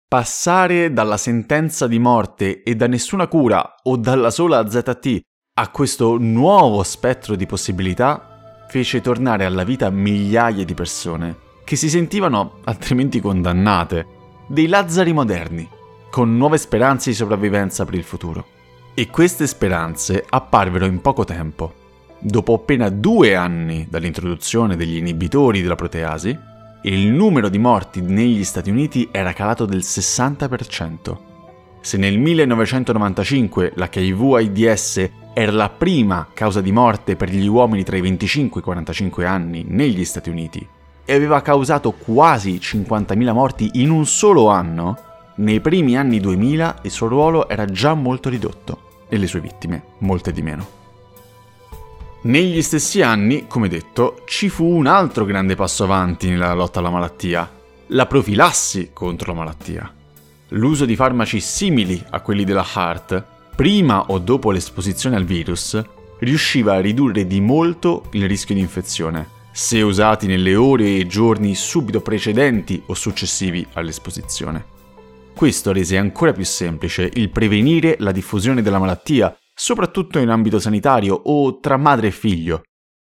Passare 0.10 0.94
dalla 0.94 1.18
sentenza 1.18 1.86
di 1.86 2.00
morte 2.00 2.64
e 2.64 2.76
da 2.76 2.88
nessuna 2.88 3.28
cura 3.28 3.76
o 3.84 3.98
dalla 3.98 4.32
sola 4.32 4.66
ZT 4.66 5.20
a 5.56 5.70
questo 5.70 6.18
nuovo 6.18 6.82
spettro 6.84 7.36
di 7.36 7.46
possibilità 7.46 8.64
fece 8.70 9.02
tornare 9.02 9.44
alla 9.44 9.66
vita 9.66 9.90
migliaia 9.90 10.64
di 10.64 10.74
persone 10.74 11.36
che 11.66 11.76
si 11.76 11.90
sentivano 11.90 12.60
altrimenti 12.64 13.20
condannate 13.20 14.06
dei 14.48 14.68
Lazzari 14.68 15.12
moderni, 15.12 15.68
con 16.10 16.38
nuove 16.38 16.58
speranze 16.58 17.10
di 17.10 17.16
sopravvivenza 17.18 17.84
per 17.84 17.96
il 17.96 18.06
futuro. 18.06 18.46
E 18.94 19.10
queste 19.10 19.46
speranze 19.46 20.26
apparvero 20.26 20.86
in 20.86 21.02
poco 21.02 21.26
tempo. 21.26 21.74
Dopo 22.18 22.54
appena 22.54 22.88
due 22.88 23.36
anni 23.36 23.86
dall'introduzione 23.90 24.78
degli 24.78 24.96
inibitori 24.96 25.62
della 25.62 25.76
proteasi, 25.76 26.56
il 26.84 27.08
numero 27.08 27.50
di 27.50 27.58
morti 27.58 28.02
negli 28.02 28.44
Stati 28.44 28.70
Uniti 28.70 29.10
era 29.12 29.34
calato 29.34 29.66
del 29.66 29.80
60%. 29.80 31.18
Se 31.82 31.98
nel 31.98 32.18
1995 32.20 33.74
l'HIV-AIDS 33.76 35.10
era 35.34 35.52
la 35.52 35.70
prima 35.70 36.28
causa 36.34 36.62
di 36.62 36.72
morte 36.72 37.16
per 37.16 37.30
gli 37.30 37.48
uomini 37.48 37.84
tra 37.84 37.98
i 37.98 38.02
25 38.02 38.60
e 38.60 38.62
i 38.62 38.64
45 38.64 39.26
anni 39.26 39.66
negli 39.68 40.06
Stati 40.06 40.30
Uniti 40.30 40.68
e 41.04 41.14
aveva 41.14 41.42
causato 41.42 41.94
quasi 41.94 42.60
50.000 42.62 43.32
morti 43.32 43.70
in 43.76 43.90
un 43.90 44.06
solo 44.06 44.50
anno, 44.50 44.98
nei 45.38 45.62
primi 45.62 45.98
anni 45.98 46.20
2000 46.20 46.80
il 46.82 46.92
suo 46.92 47.08
ruolo 47.08 47.48
era 47.48 47.66
già 47.66 47.94
molto 47.94 48.30
ridotto 48.30 49.06
e 49.08 49.18
le 49.18 49.28
sue 49.28 49.40
vittime 49.40 49.84
molte 50.00 50.32
di 50.32 50.42
meno. 50.42 50.68
Negli 52.28 52.62
stessi 52.62 53.02
anni, 53.02 53.46
come 53.48 53.70
detto, 53.70 54.24
ci 54.26 54.50
fu 54.50 54.66
un 54.66 54.86
altro 54.86 55.24
grande 55.24 55.56
passo 55.56 55.86
avanti 55.86 56.28
nella 56.28 56.54
lotta 56.54 56.80
alla 56.80 56.90
malattia, 56.90 57.50
la 57.88 58.06
profilassi 58.06 58.90
contro 58.92 59.32
la 59.32 59.38
malattia. 59.38 59.94
L'uso 60.50 60.84
di 60.84 60.98
farmaci 60.98 61.40
simili 61.40 62.04
a 62.10 62.20
quelli 62.20 62.44
della 62.44 62.66
HART, 62.70 63.24
prima 63.56 64.08
o 64.08 64.20
dopo 64.20 64.52
l'esposizione 64.52 65.16
al 65.16 65.24
virus, 65.24 65.82
riusciva 66.20 66.74
a 66.74 66.82
ridurre 66.82 67.26
di 67.28 67.40
molto 67.40 68.04
il 68.12 68.28
rischio 68.28 68.56
di 68.56 68.62
infezione 68.62 69.36
se 69.54 69.82
usati 69.82 70.28
nelle 70.28 70.56
ore 70.56 70.98
e 70.98 71.08
giorni 71.08 71.56
subito 71.56 72.02
precedenti 72.02 72.84
o 72.88 72.94
successivi 72.94 73.66
all'esposizione. 73.74 74.66
Questo 75.34 75.72
rese 75.72 75.96
ancora 75.98 76.34
più 76.34 76.44
semplice 76.44 77.10
il 77.14 77.30
prevenire 77.30 77.96
la 78.00 78.12
diffusione 78.12 78.62
della 78.62 78.80
malattia, 78.80 79.34
soprattutto 79.60 80.20
in 80.20 80.30
ambito 80.30 80.60
sanitario 80.60 81.16
o 81.16 81.60
tra 81.60 81.78
madre 81.78 82.08
e 82.08 82.12
figlio. 82.12 82.62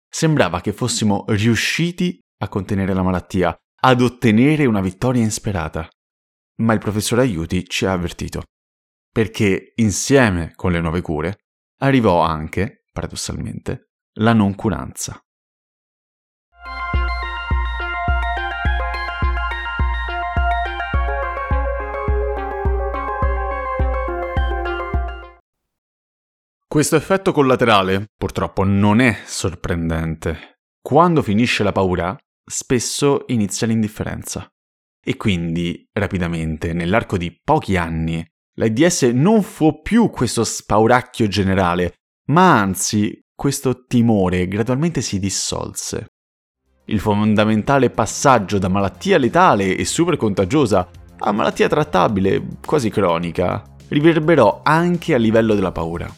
Sembrava 0.09 0.59
che 0.59 0.73
fossimo 0.73 1.23
riusciti 1.29 2.19
a 2.39 2.49
contenere 2.49 2.93
la 2.93 3.01
malattia, 3.01 3.55
ad 3.81 4.01
ottenere 4.01 4.65
una 4.65 4.81
vittoria 4.81 5.21
insperata. 5.21 5.87
Ma 6.57 6.73
il 6.73 6.79
professor 6.79 7.19
Aiuti 7.19 7.65
ci 7.67 7.85
ha 7.85 7.93
avvertito. 7.93 8.43
Perché 9.09 9.71
insieme 9.75 10.51
con 10.55 10.71
le 10.73 10.81
nuove 10.81 11.01
cure 11.01 11.37
arrivò 11.79 12.21
anche, 12.21 12.83
paradossalmente, 12.91 13.91
la 14.17 14.33
noncuranza. 14.33 15.19
Questo 26.73 26.95
effetto 26.95 27.33
collaterale, 27.33 28.07
purtroppo, 28.17 28.63
non 28.63 28.99
è 28.99 29.15
sorprendente. 29.25 30.57
Quando 30.81 31.21
finisce 31.21 31.61
la 31.61 31.71
paura, 31.71 32.17
spesso 32.43 33.25
inizia 33.27 33.67
l'indifferenza. 33.67 34.51
E 34.99 35.15
quindi, 35.15 35.87
rapidamente, 35.93 36.73
nell'arco 36.73 37.15
di 37.15 37.39
pochi 37.43 37.77
anni, 37.77 38.25
l'AIDS 38.55 39.03
non 39.13 39.43
fu 39.43 39.83
più 39.83 40.09
questo 40.09 40.43
spauracchio 40.43 41.27
generale, 41.27 41.93
ma 42.29 42.59
anzi 42.59 43.23
questo 43.35 43.85
timore 43.85 44.47
gradualmente 44.47 45.01
si 45.01 45.19
dissolse. 45.19 46.07
Il 46.85 46.99
fondamentale 46.99 47.91
passaggio 47.91 48.57
da 48.57 48.67
malattia 48.67 49.19
letale 49.19 49.77
e 49.77 49.85
super 49.85 50.17
contagiosa 50.17 50.89
a 51.19 51.31
malattia 51.31 51.69
trattabile, 51.69 52.43
quasi 52.65 52.89
cronica, 52.89 53.61
riverberò 53.89 54.61
anche 54.63 55.13
a 55.13 55.17
livello 55.17 55.53
della 55.53 55.71
paura. 55.71 56.11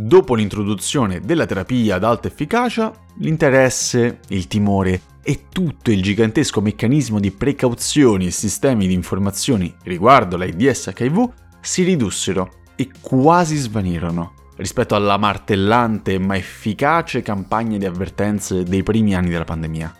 Dopo 0.00 0.36
l'introduzione 0.36 1.18
della 1.18 1.44
terapia 1.44 1.96
ad 1.96 2.04
alta 2.04 2.28
efficacia, 2.28 2.92
l'interesse, 3.16 4.20
il 4.28 4.46
timore 4.46 5.00
e 5.24 5.46
tutto 5.50 5.90
il 5.90 6.00
gigantesco 6.00 6.60
meccanismo 6.60 7.18
di 7.18 7.32
precauzioni 7.32 8.26
e 8.26 8.30
sistemi 8.30 8.86
di 8.86 8.92
informazioni 8.92 9.74
riguardo 9.82 10.36
l'AIDS 10.36 10.92
HIV 10.96 11.32
si 11.60 11.82
ridussero 11.82 12.48
e 12.76 12.90
quasi 13.00 13.56
svanirono 13.56 14.34
rispetto 14.58 14.94
alla 14.94 15.16
martellante 15.16 16.16
ma 16.20 16.36
efficace 16.36 17.20
campagna 17.22 17.76
di 17.76 17.84
avvertenze 17.84 18.62
dei 18.62 18.84
primi 18.84 19.16
anni 19.16 19.30
della 19.30 19.42
pandemia. 19.42 19.92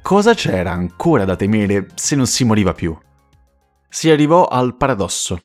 Cosa 0.00 0.32
c'era 0.32 0.70
ancora 0.70 1.24
da 1.24 1.34
temere 1.34 1.88
se 1.96 2.14
non 2.14 2.28
si 2.28 2.44
moriva 2.44 2.72
più? 2.72 2.96
Si 3.88 4.08
arrivò 4.08 4.46
al 4.46 4.76
paradosso. 4.76 5.40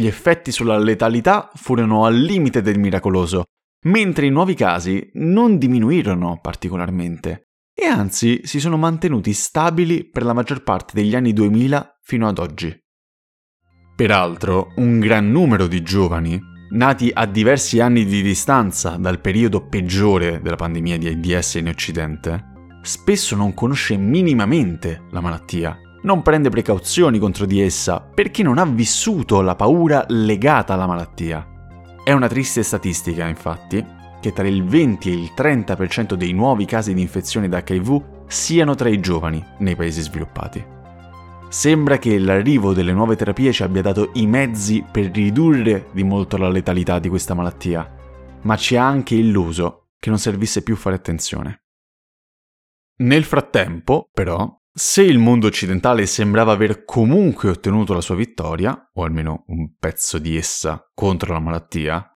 Gli 0.00 0.06
effetti 0.06 0.50
sulla 0.50 0.78
letalità 0.78 1.50
furono 1.52 2.06
al 2.06 2.16
limite 2.18 2.62
del 2.62 2.78
miracoloso, 2.78 3.44
mentre 3.84 4.24
i 4.24 4.30
nuovi 4.30 4.54
casi 4.54 5.10
non 5.16 5.58
diminuirono 5.58 6.38
particolarmente 6.40 7.48
e 7.74 7.84
anzi 7.84 8.40
si 8.44 8.60
sono 8.60 8.78
mantenuti 8.78 9.34
stabili 9.34 10.08
per 10.08 10.22
la 10.22 10.32
maggior 10.32 10.62
parte 10.62 10.94
degli 10.94 11.14
anni 11.14 11.34
2000 11.34 11.98
fino 12.00 12.26
ad 12.28 12.38
oggi. 12.38 12.74
Peraltro, 13.94 14.72
un 14.76 15.00
gran 15.00 15.30
numero 15.30 15.66
di 15.66 15.82
giovani, 15.82 16.40
nati 16.70 17.10
a 17.12 17.26
diversi 17.26 17.80
anni 17.80 18.06
di 18.06 18.22
distanza 18.22 18.96
dal 18.96 19.20
periodo 19.20 19.66
peggiore 19.66 20.40
della 20.40 20.56
pandemia 20.56 20.96
di 20.96 21.08
AIDS 21.08 21.56
in 21.56 21.68
Occidente, 21.68 22.44
spesso 22.80 23.36
non 23.36 23.52
conosce 23.52 23.98
minimamente 23.98 25.02
la 25.10 25.20
malattia 25.20 25.78
non 26.02 26.22
prende 26.22 26.48
precauzioni 26.48 27.18
contro 27.18 27.46
di 27.46 27.60
essa 27.60 28.00
perché 28.00 28.42
non 28.42 28.58
ha 28.58 28.64
vissuto 28.64 29.40
la 29.40 29.54
paura 29.54 30.04
legata 30.08 30.74
alla 30.74 30.86
malattia. 30.86 31.46
È 32.02 32.12
una 32.12 32.28
triste 32.28 32.62
statistica, 32.62 33.26
infatti, 33.26 33.84
che 34.20 34.32
tra 34.32 34.46
il 34.46 34.64
20 34.64 35.10
e 35.10 35.14
il 35.14 35.32
30% 35.36 36.14
dei 36.14 36.32
nuovi 36.32 36.64
casi 36.64 36.94
di 36.94 37.00
infezione 37.00 37.48
da 37.48 37.62
HIV 37.66 38.28
siano 38.28 38.74
tra 38.74 38.88
i 38.88 39.00
giovani 39.00 39.44
nei 39.58 39.76
paesi 39.76 40.00
sviluppati. 40.00 40.64
Sembra 41.48 41.98
che 41.98 42.18
l'arrivo 42.18 42.72
delle 42.72 42.92
nuove 42.92 43.16
terapie 43.16 43.52
ci 43.52 43.64
abbia 43.64 43.82
dato 43.82 44.10
i 44.14 44.26
mezzi 44.26 44.84
per 44.88 45.10
ridurre 45.10 45.88
di 45.92 46.04
molto 46.04 46.36
la 46.36 46.48
letalità 46.48 47.00
di 47.00 47.08
questa 47.08 47.34
malattia, 47.34 47.92
ma 48.42 48.56
ci 48.56 48.76
ha 48.76 48.86
anche 48.86 49.16
illuso 49.16 49.88
che 49.98 50.10
non 50.10 50.18
servisse 50.18 50.62
più 50.62 50.76
fare 50.76 50.96
attenzione. 50.96 51.64
Nel 53.00 53.24
frattempo, 53.24 54.08
però, 54.12 54.59
se 54.72 55.02
il 55.02 55.18
mondo 55.18 55.48
occidentale 55.48 56.06
sembrava 56.06 56.52
aver 56.52 56.84
comunque 56.84 57.48
ottenuto 57.48 57.92
la 57.92 58.00
sua 58.00 58.14
vittoria, 58.14 58.90
o 58.94 59.02
almeno 59.02 59.42
un 59.48 59.74
pezzo 59.76 60.18
di 60.18 60.36
essa, 60.36 60.88
contro 60.94 61.32
la 61.32 61.40
malattia, 61.40 62.08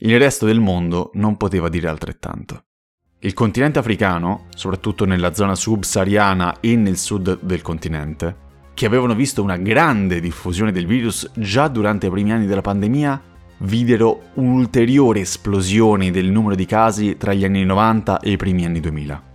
il 0.00 0.18
resto 0.18 0.46
del 0.46 0.58
mondo 0.58 1.10
non 1.14 1.36
poteva 1.36 1.68
dire 1.68 1.88
altrettanto. 1.88 2.64
Il 3.20 3.34
continente 3.34 3.78
africano, 3.78 4.46
soprattutto 4.54 5.04
nella 5.04 5.34
zona 5.34 5.54
subsahariana 5.54 6.60
e 6.60 6.76
nel 6.76 6.96
sud 6.96 7.40
del 7.42 7.60
continente, 7.60 8.46
che 8.72 8.86
avevano 8.86 9.14
visto 9.14 9.42
una 9.42 9.56
grande 9.56 10.20
diffusione 10.20 10.72
del 10.72 10.86
virus 10.86 11.30
già 11.34 11.68
durante 11.68 12.06
i 12.06 12.10
primi 12.10 12.32
anni 12.32 12.46
della 12.46 12.62
pandemia, 12.62 13.20
videro 13.58 14.30
un'ulteriore 14.34 15.20
esplosione 15.20 16.10
del 16.10 16.30
numero 16.30 16.54
di 16.54 16.64
casi 16.64 17.18
tra 17.18 17.34
gli 17.34 17.44
anni 17.44 17.64
90 17.64 18.20
e 18.20 18.30
i 18.30 18.36
primi 18.36 18.64
anni 18.64 18.80
2000 18.80 19.27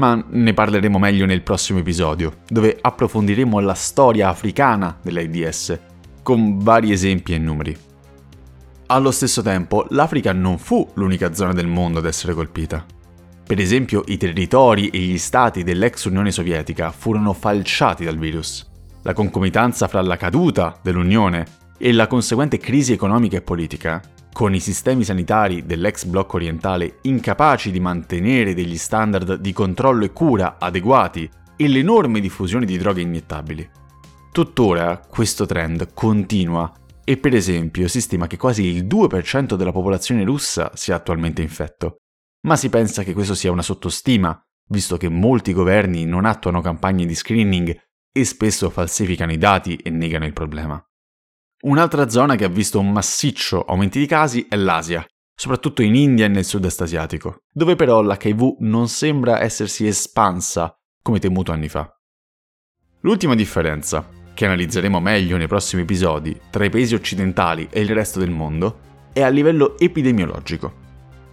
ma 0.00 0.24
ne 0.26 0.54
parleremo 0.54 0.98
meglio 0.98 1.26
nel 1.26 1.42
prossimo 1.42 1.80
episodio, 1.80 2.38
dove 2.48 2.78
approfondiremo 2.80 3.60
la 3.60 3.74
storia 3.74 4.30
africana 4.30 4.98
dell'AIDS, 5.02 5.78
con 6.22 6.58
vari 6.58 6.90
esempi 6.90 7.34
e 7.34 7.38
numeri. 7.38 7.76
Allo 8.86 9.10
stesso 9.10 9.42
tempo, 9.42 9.86
l'Africa 9.90 10.32
non 10.32 10.56
fu 10.56 10.88
l'unica 10.94 11.34
zona 11.34 11.52
del 11.52 11.66
mondo 11.66 11.98
ad 11.98 12.06
essere 12.06 12.32
colpita. 12.32 12.82
Per 13.46 13.60
esempio, 13.60 14.02
i 14.06 14.16
territori 14.16 14.88
e 14.88 14.98
gli 15.00 15.18
stati 15.18 15.62
dell'ex 15.62 16.04
Unione 16.04 16.30
Sovietica 16.30 16.90
furono 16.92 17.34
falciati 17.34 18.02
dal 18.02 18.16
virus. 18.16 18.66
La 19.02 19.12
concomitanza 19.12 19.86
fra 19.86 20.00
la 20.00 20.16
caduta 20.16 20.78
dell'Unione 20.82 21.44
e 21.76 21.92
la 21.92 22.06
conseguente 22.06 22.56
crisi 22.56 22.94
economica 22.94 23.36
e 23.36 23.42
politica, 23.42 24.00
con 24.32 24.54
i 24.54 24.60
sistemi 24.60 25.04
sanitari 25.04 25.66
dell'ex 25.66 26.04
blocco 26.04 26.36
orientale 26.36 26.98
incapaci 27.02 27.70
di 27.70 27.80
mantenere 27.80 28.54
degli 28.54 28.76
standard 28.76 29.34
di 29.34 29.52
controllo 29.52 30.04
e 30.04 30.12
cura 30.12 30.56
adeguati 30.58 31.28
e 31.56 31.68
l'enorme 31.68 32.20
diffusione 32.20 32.64
di 32.64 32.78
droghe 32.78 33.02
iniettabili. 33.02 33.68
Tuttora 34.32 34.98
questo 34.98 35.44
trend 35.44 35.92
continua 35.92 36.72
e 37.04 37.16
per 37.16 37.34
esempio 37.34 37.88
si 37.88 38.00
stima 38.00 38.26
che 38.26 38.36
quasi 38.36 38.64
il 38.64 38.84
2% 38.86 39.54
della 39.54 39.72
popolazione 39.72 40.24
russa 40.24 40.70
sia 40.74 40.94
attualmente 40.94 41.42
infetto, 41.42 41.96
ma 42.46 42.56
si 42.56 42.68
pensa 42.68 43.02
che 43.02 43.12
questo 43.12 43.34
sia 43.34 43.50
una 43.50 43.62
sottostima, 43.62 44.40
visto 44.68 44.96
che 44.96 45.08
molti 45.08 45.52
governi 45.52 46.04
non 46.04 46.24
attuano 46.24 46.60
campagne 46.60 47.04
di 47.04 47.14
screening 47.14 47.76
e 48.12 48.24
spesso 48.24 48.70
falsificano 48.70 49.32
i 49.32 49.38
dati 49.38 49.76
e 49.76 49.90
negano 49.90 50.24
il 50.24 50.32
problema. 50.32 50.82
Un'altra 51.62 52.08
zona 52.08 52.36
che 52.36 52.44
ha 52.44 52.48
visto 52.48 52.80
un 52.80 52.90
massiccio 52.90 53.62
aumento 53.64 53.98
di 53.98 54.06
casi 54.06 54.46
è 54.48 54.56
l'Asia, 54.56 55.04
soprattutto 55.34 55.82
in 55.82 55.94
India 55.94 56.24
e 56.24 56.28
nel 56.28 56.46
sud-est 56.46 56.80
asiatico, 56.80 57.42
dove 57.52 57.76
però 57.76 58.00
l'HIV 58.00 58.56
non 58.60 58.88
sembra 58.88 59.42
essersi 59.42 59.86
espansa 59.86 60.74
come 61.02 61.18
temuto 61.18 61.52
anni 61.52 61.68
fa. 61.68 61.94
L'ultima 63.00 63.34
differenza, 63.34 64.08
che 64.32 64.46
analizzeremo 64.46 65.00
meglio 65.00 65.36
nei 65.36 65.48
prossimi 65.48 65.82
episodi, 65.82 66.38
tra 66.48 66.64
i 66.64 66.70
paesi 66.70 66.94
occidentali 66.94 67.68
e 67.70 67.82
il 67.82 67.90
resto 67.90 68.20
del 68.20 68.30
mondo, 68.30 68.78
è 69.12 69.20
a 69.20 69.28
livello 69.28 69.78
epidemiologico. 69.78 70.72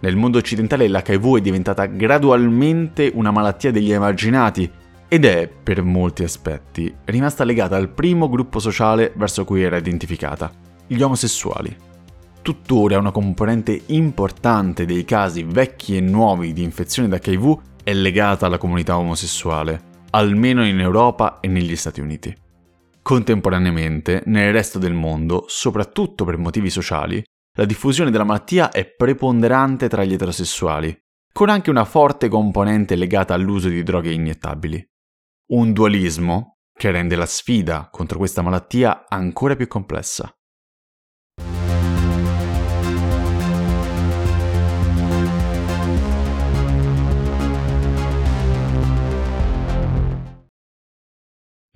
Nel 0.00 0.16
mondo 0.16 0.36
occidentale 0.36 0.88
l'HIV 0.88 1.38
è 1.38 1.40
diventata 1.40 1.86
gradualmente 1.86 3.10
una 3.14 3.30
malattia 3.30 3.70
degli 3.70 3.92
emarginati 3.92 4.70
ed 5.08 5.24
è, 5.24 5.48
per 5.48 5.82
molti 5.82 6.22
aspetti, 6.22 6.94
rimasta 7.06 7.42
legata 7.44 7.76
al 7.76 7.88
primo 7.88 8.28
gruppo 8.28 8.58
sociale 8.58 9.12
verso 9.16 9.44
cui 9.44 9.62
era 9.62 9.78
identificata, 9.78 10.52
gli 10.86 11.00
omosessuali. 11.00 11.74
Tuttora 12.42 12.98
una 12.98 13.10
componente 13.10 13.82
importante 13.86 14.84
dei 14.84 15.04
casi 15.04 15.44
vecchi 15.44 15.96
e 15.96 16.00
nuovi 16.00 16.52
di 16.52 16.62
infezione 16.62 17.08
da 17.08 17.18
HIV 17.22 17.58
è 17.82 17.94
legata 17.94 18.46
alla 18.46 18.58
comunità 18.58 18.98
omosessuale, 18.98 19.80
almeno 20.10 20.66
in 20.66 20.78
Europa 20.78 21.40
e 21.40 21.48
negli 21.48 21.74
Stati 21.74 22.00
Uniti. 22.00 22.34
Contemporaneamente, 23.00 24.22
nel 24.26 24.52
resto 24.52 24.78
del 24.78 24.92
mondo, 24.92 25.44
soprattutto 25.48 26.26
per 26.26 26.36
motivi 26.36 26.68
sociali, 26.68 27.22
la 27.56 27.64
diffusione 27.64 28.10
della 28.10 28.24
malattia 28.24 28.70
è 28.70 28.84
preponderante 28.84 29.88
tra 29.88 30.04
gli 30.04 30.12
eterosessuali, 30.12 30.94
con 31.32 31.48
anche 31.48 31.70
una 31.70 31.86
forte 31.86 32.28
componente 32.28 32.94
legata 32.94 33.32
all'uso 33.32 33.68
di 33.68 33.82
droghe 33.82 34.12
iniettabili. 34.12 34.86
Un 35.50 35.72
dualismo 35.72 36.58
che 36.78 36.90
rende 36.90 37.16
la 37.16 37.24
sfida 37.24 37.88
contro 37.90 38.18
questa 38.18 38.42
malattia 38.42 39.06
ancora 39.08 39.56
più 39.56 39.66
complessa. 39.66 40.30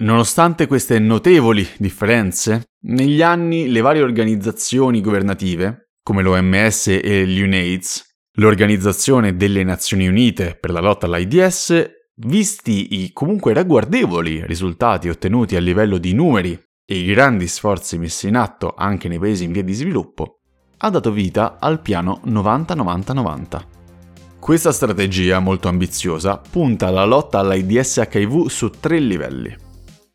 Nonostante 0.03 0.67
queste 0.67 0.99
notevoli 0.99 1.67
differenze, 1.79 2.65
negli 2.89 3.23
anni 3.23 3.71
le 3.71 3.81
varie 3.81 4.03
organizzazioni 4.03 5.01
governative, 5.01 5.93
come 6.03 6.23
l'OMS 6.23 6.89
e 6.89 7.25
l'UNAIDS, 7.25 8.17
l'Organizzazione 8.33 9.35
delle 9.35 9.65
Nazioni 9.65 10.07
Unite 10.07 10.59
per 10.61 10.73
la 10.73 10.81
lotta 10.81 11.07
all'AIDS, 11.07 12.01
visti 12.17 13.03
i 13.03 13.13
comunque 13.13 13.55
ragguardevoli 13.55 14.47
risultati 14.47 15.09
ottenuti 15.09 15.57
a 15.57 15.61
livello 15.61 15.99
di 15.99 16.13
numeri 16.13 16.61
e 16.85 16.99
i 16.99 17.05
grandi 17.07 17.47
sforzi 17.47 17.97
messi 17.97 18.29
in 18.29 18.37
atto 18.37 18.75
anche 18.77 19.09
nei 19.09 19.19
paesi 19.19 19.45
in 19.45 19.53
via 19.53 19.63
di 19.63 19.73
sviluppo, 19.73 20.41
ha 20.79 20.91
dato 20.91 21.11
vita 21.11 21.57
al 21.59 21.81
piano 21.81 22.21
90-90-90. 22.27 23.61
Questa 24.39 24.73
strategia 24.73 25.39
molto 25.39 25.69
ambiziosa 25.69 26.37
punta 26.39 26.89
alla 26.89 27.05
lotta 27.05 27.39
all'AIDS 27.39 28.09
HIV 28.11 28.49
su 28.49 28.71
tre 28.71 28.99
livelli. 28.99 29.57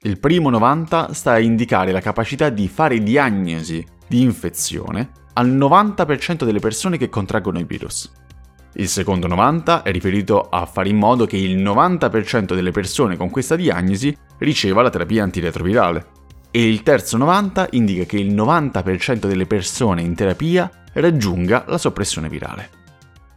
Il 0.02 0.20
primo 0.20 0.50
90 0.50 1.14
sta 1.14 1.32
a 1.32 1.40
indicare 1.40 1.92
la 1.92 2.02
capacità 2.02 2.50
di 2.50 2.68
fare 2.68 3.02
diagnosi 3.02 3.84
di 4.06 4.22
infezione 4.22 5.12
al 5.34 5.50
90% 5.50 6.44
delle 6.44 6.60
persone 6.60 6.98
che 6.98 7.10
contraggono 7.10 7.60
il 7.60 7.66
virus. 7.66 8.12
Il 8.80 8.90
secondo 8.90 9.26
90 9.26 9.82
è 9.82 9.92
riferito 9.92 10.50
a 10.50 10.68
fare 10.68 10.90
in 10.90 10.98
modo 10.98 11.26
che 11.26 11.36
il 11.36 11.58
90% 11.58 12.54
delle 12.54 12.70
persone 12.70 13.18
con 13.18 13.32
questa 13.32 13.56
diagnosi 13.56 14.16
riceva 14.38 14.84
la 14.84 14.92
terapia 14.92 15.24
antiretrovirale. 15.24 16.06
E 16.52 16.68
il 16.68 16.84
terzo 16.84 17.18
90 17.18 17.70
indica 17.72 18.04
che 18.04 18.20
il 18.20 18.36
90% 18.36 19.28
delle 19.28 19.48
persone 19.48 20.04
in 20.04 20.14
terapia 20.14 20.70
raggiunga 20.94 21.66
la 21.68 21.80
soppressione 21.80 22.30
virale. 22.30 22.70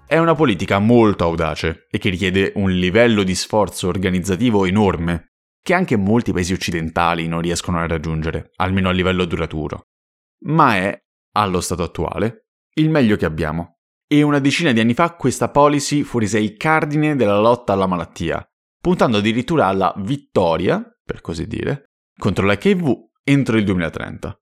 È 0.06 0.18
una 0.18 0.34
politica 0.34 0.78
molto 0.78 1.24
audace 1.24 1.86
e 1.90 1.96
che 1.96 2.10
richiede 2.10 2.52
un 2.56 2.70
livello 2.70 3.22
di 3.22 3.34
sforzo 3.34 3.88
organizzativo 3.88 4.66
enorme 4.66 5.36
che 5.62 5.72
anche 5.72 5.96
molti 5.96 6.32
paesi 6.32 6.52
occidentali 6.52 7.28
non 7.28 7.40
riescono 7.40 7.78
a 7.78 7.86
raggiungere, 7.86 8.50
almeno 8.56 8.90
a 8.90 8.92
livello 8.92 9.24
duraturo. 9.24 9.86
Ma 10.44 10.76
è, 10.76 11.02
allo 11.32 11.62
stato 11.62 11.82
attuale, 11.82 12.48
il 12.74 12.90
meglio 12.90 13.16
che 13.16 13.24
abbiamo. 13.24 13.79
E 14.12 14.22
una 14.22 14.40
decina 14.40 14.72
di 14.72 14.80
anni 14.80 14.92
fa 14.92 15.14
questa 15.14 15.50
policy 15.50 16.02
fu 16.02 16.18
resa 16.18 16.36
il 16.36 16.56
cardine 16.56 17.14
della 17.14 17.38
lotta 17.38 17.74
alla 17.74 17.86
malattia, 17.86 18.44
puntando 18.80 19.18
addirittura 19.18 19.66
alla 19.66 19.94
vittoria, 19.98 20.82
per 21.04 21.20
così 21.20 21.46
dire, 21.46 21.92
contro 22.18 22.44
l'HIV 22.44 22.92
entro 23.22 23.56
il 23.56 23.64
2030. 23.64 24.36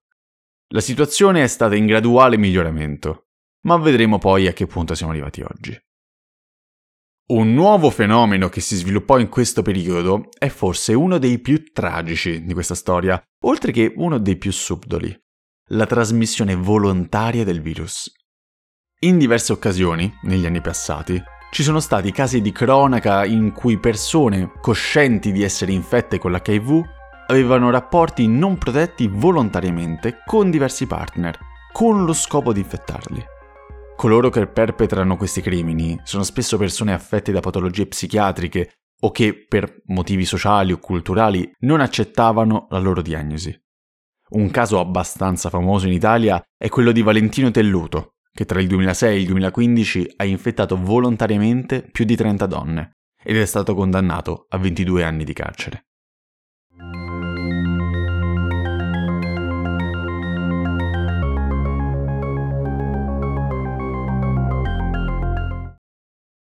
La 0.69 0.81
situazione 0.81 1.43
è 1.43 1.47
stata 1.47 1.75
in 1.75 1.85
graduale 1.85 2.35
miglioramento, 2.37 3.27
ma 3.65 3.77
vedremo 3.77 4.17
poi 4.17 4.47
a 4.47 4.53
che 4.53 4.65
punto 4.65 4.95
siamo 4.95 5.11
arrivati 5.11 5.41
oggi. 5.41 5.79
Un 7.27 7.53
nuovo 7.53 7.91
fenomeno 7.91 8.49
che 8.49 8.61
si 8.61 8.75
sviluppò 8.75 9.19
in 9.19 9.29
questo 9.29 9.61
periodo 9.61 10.29
è 10.35 10.49
forse 10.49 10.95
uno 10.95 11.19
dei 11.19 11.37
più 11.37 11.71
tragici 11.71 12.43
di 12.43 12.53
questa 12.53 12.73
storia, 12.73 13.21
oltre 13.43 13.71
che 13.71 13.93
uno 13.95 14.17
dei 14.17 14.35
più 14.35 14.51
subdoli, 14.51 15.15
la 15.71 15.85
trasmissione 15.85 16.55
volontaria 16.55 17.43
del 17.43 17.61
virus. 17.61 18.11
In 19.03 19.17
diverse 19.17 19.53
occasioni, 19.53 20.13
negli 20.23 20.45
anni 20.45 20.59
passati, 20.59 21.23
ci 21.51 21.63
sono 21.63 21.79
stati 21.79 22.11
casi 22.11 22.41
di 22.41 22.51
cronaca 22.51 23.23
in 23.23 23.53
cui 23.53 23.79
persone 23.79 24.51
coscienti 24.59 25.31
di 25.31 25.41
essere 25.41 25.71
infette 25.71 26.17
con 26.17 26.33
l'HIV 26.33 26.83
avevano 27.27 27.69
rapporti 27.69 28.27
non 28.27 28.57
protetti 28.57 29.07
volontariamente 29.07 30.17
con 30.25 30.51
diversi 30.51 30.85
partner, 30.85 31.39
con 31.71 32.03
lo 32.03 32.11
scopo 32.11 32.51
di 32.51 32.59
infettarli. 32.59 33.23
Coloro 33.95 34.29
che 34.29 34.47
perpetrano 34.47 35.15
questi 35.15 35.39
crimini 35.39 35.97
sono 36.03 36.23
spesso 36.23 36.57
persone 36.57 36.91
affette 36.91 37.31
da 37.31 37.39
patologie 37.39 37.87
psichiatriche 37.87 38.73
o 38.99 39.11
che, 39.11 39.45
per 39.47 39.81
motivi 39.85 40.25
sociali 40.25 40.73
o 40.73 40.77
culturali, 40.77 41.49
non 41.59 41.79
accettavano 41.79 42.67
la 42.69 42.79
loro 42.79 43.01
diagnosi. 43.01 43.57
Un 44.31 44.51
caso 44.51 44.77
abbastanza 44.77 45.49
famoso 45.49 45.87
in 45.87 45.93
Italia 45.93 46.43
è 46.57 46.67
quello 46.67 46.91
di 46.91 47.01
Valentino 47.01 47.49
Telluto, 47.49 48.15
che 48.39 48.45
tra 48.45 48.61
il 48.61 48.67
2006 48.67 49.15
e 49.15 49.19
il 49.19 49.25
2015 49.25 50.13
ha 50.15 50.23
infettato 50.23 50.77
volontariamente 50.77 51.81
più 51.81 52.05
di 52.05 52.15
30 52.15 52.45
donne 52.45 52.99
ed 53.21 53.35
è 53.35 53.43
stato 53.43 53.75
condannato 53.75 54.45
a 54.47 54.57
22 54.57 55.03
anni 55.03 55.25
di 55.25 55.33
carcere. 55.33 55.87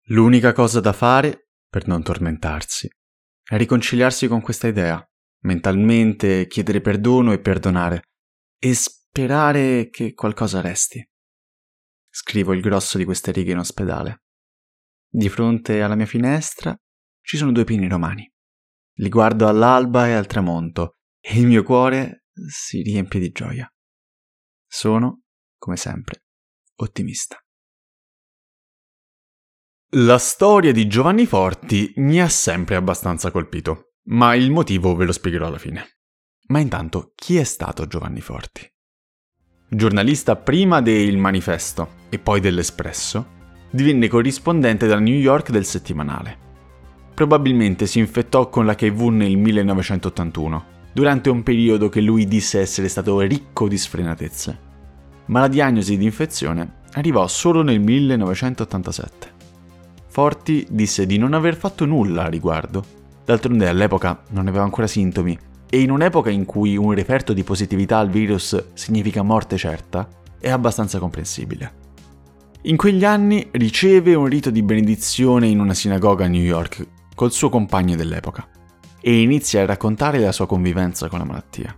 L'unica 0.10 0.54
cosa 0.54 0.80
da 0.80 0.94
fare, 0.94 1.48
per 1.68 1.88
non 1.88 2.04
tormentarsi, 2.04 2.88
è 3.44 3.58
riconciliarsi 3.58 4.28
con 4.28 4.42
questa 4.42 4.68
idea, 4.68 5.04
mentalmente 5.46 6.46
chiedere 6.46 6.80
perdono 6.80 7.32
e 7.32 7.40
perdonare, 7.40 8.04
e 8.60 8.76
sperare 8.76 9.90
che 9.90 10.14
qualcosa 10.14 10.62
resti. 10.62 11.04
Scrivo 12.20 12.54
il 12.54 12.62
grosso 12.62 12.98
di 12.98 13.06
queste 13.06 13.32
righe 13.32 13.52
in 13.52 13.60
ospedale. 13.60 14.24
Di 15.08 15.30
fronte 15.30 15.84
alla 15.84 15.94
mia 15.94 16.08
finestra 16.08 16.76
ci 17.22 17.38
sono 17.38 17.52
due 17.52 17.64
pini 17.64 17.88
romani. 17.88 18.28
Li 18.96 19.08
guardo 19.08 19.48
all'alba 19.48 20.08
e 20.08 20.14
al 20.14 20.26
tramonto, 20.26 20.96
e 21.20 21.40
il 21.40 21.46
mio 21.46 21.62
cuore 21.62 22.24
si 22.34 22.82
riempie 22.82 23.20
di 23.20 23.30
gioia. 23.30 23.72
Sono, 24.66 25.26
come 25.60 25.78
sempre, 25.78 26.24
ottimista. 26.78 27.38
La 29.92 30.18
storia 30.18 30.72
di 30.74 30.88
Giovanni 30.88 31.28
Forti 31.28 31.94
mi 31.98 32.20
ha 32.20 32.30
sempre 32.30 32.78
abbastanza 32.78 33.30
colpito, 33.30 33.94
ma 34.06 34.34
il 34.34 34.50
motivo 34.50 34.96
ve 34.96 35.06
lo 35.06 35.12
spiegherò 35.12 35.46
alla 35.46 35.60
fine. 35.60 36.00
Ma 36.48 36.58
intanto, 36.58 37.12
chi 37.14 37.38
è 37.38 37.44
stato 37.44 37.86
Giovanni 37.86 38.22
Forti? 38.22 38.68
Giornalista 39.70 40.38
prima 40.38 40.80
del 40.80 41.18
Manifesto 41.18 41.90
e 42.08 42.20
poi 42.20 42.40
dell'Espresso, 42.40 43.36
divenne 43.70 44.08
corrispondente 44.08 44.88
da 44.88 44.98
New 44.98 45.14
York 45.14 45.50
del 45.50 45.66
settimanale. 45.66 46.38
Probabilmente 47.14 47.86
si 47.86 48.00
infettò 48.00 48.48
con 48.48 48.66
l'HIV 48.66 49.02
nel 49.10 49.36
1981, 49.36 50.66
durante 50.94 51.30
un 51.30 51.44
periodo 51.44 51.90
che 51.90 52.00
lui 52.00 52.30
disse 52.30 52.62
essere 52.62 52.88
stato 52.88 53.20
ricco 53.20 53.68
di 53.68 53.78
sfrenatezze. 53.78 54.60
Ma 55.26 55.42
la 55.42 55.50
diagnosi 55.50 55.98
di 55.98 56.06
infezione 56.06 56.76
arrivò 56.94 57.28
solo 57.28 57.62
nel 57.62 57.82
1987. 57.82 59.32
Forti 60.08 60.66
disse 60.70 61.06
di 61.06 61.18
non 61.18 61.34
aver 61.34 61.58
fatto 61.58 61.84
nulla 61.84 62.24
a 62.24 62.30
riguardo. 62.30 62.86
D'altronde 63.26 63.68
all'epoca 63.68 64.22
non 64.30 64.48
aveva 64.48 64.64
ancora 64.64 64.88
sintomi 64.88 65.38
e 65.70 65.82
in 65.82 65.92
un'epoca 65.92 66.30
in 66.30 66.46
cui 66.46 66.78
un 66.78 66.94
referto 66.94 67.34
di 67.34 67.44
positività 67.44 67.98
al 67.98 68.10
virus 68.10 68.74
significa 68.74 69.22
morte 69.22 69.58
certa, 69.58 70.08
è 70.40 70.50
abbastanza 70.50 71.00
comprensibile. 71.00 71.86
In 72.64 72.78
quegli 72.78 73.06
anni 73.06 73.48
riceve 73.52 74.14
un 74.16 74.26
rito 74.26 74.50
di 74.50 74.64
benedizione 74.64 75.48
in 75.48 75.60
una 75.60 75.74
sinagoga 75.74 76.26
a 76.26 76.28
New 76.28 76.42
York 76.42 76.86
col 77.16 77.32
suo 77.32 77.50
compagno 77.50 77.96
dell'epoca 77.96 78.48
e 79.00 79.22
inizia 79.22 79.62
a 79.62 79.66
raccontare 79.66 80.20
la 80.20 80.32
sua 80.32 80.48
convivenza 80.48 81.08
con 81.08 81.20
la 81.20 81.26
malattia. 81.26 81.76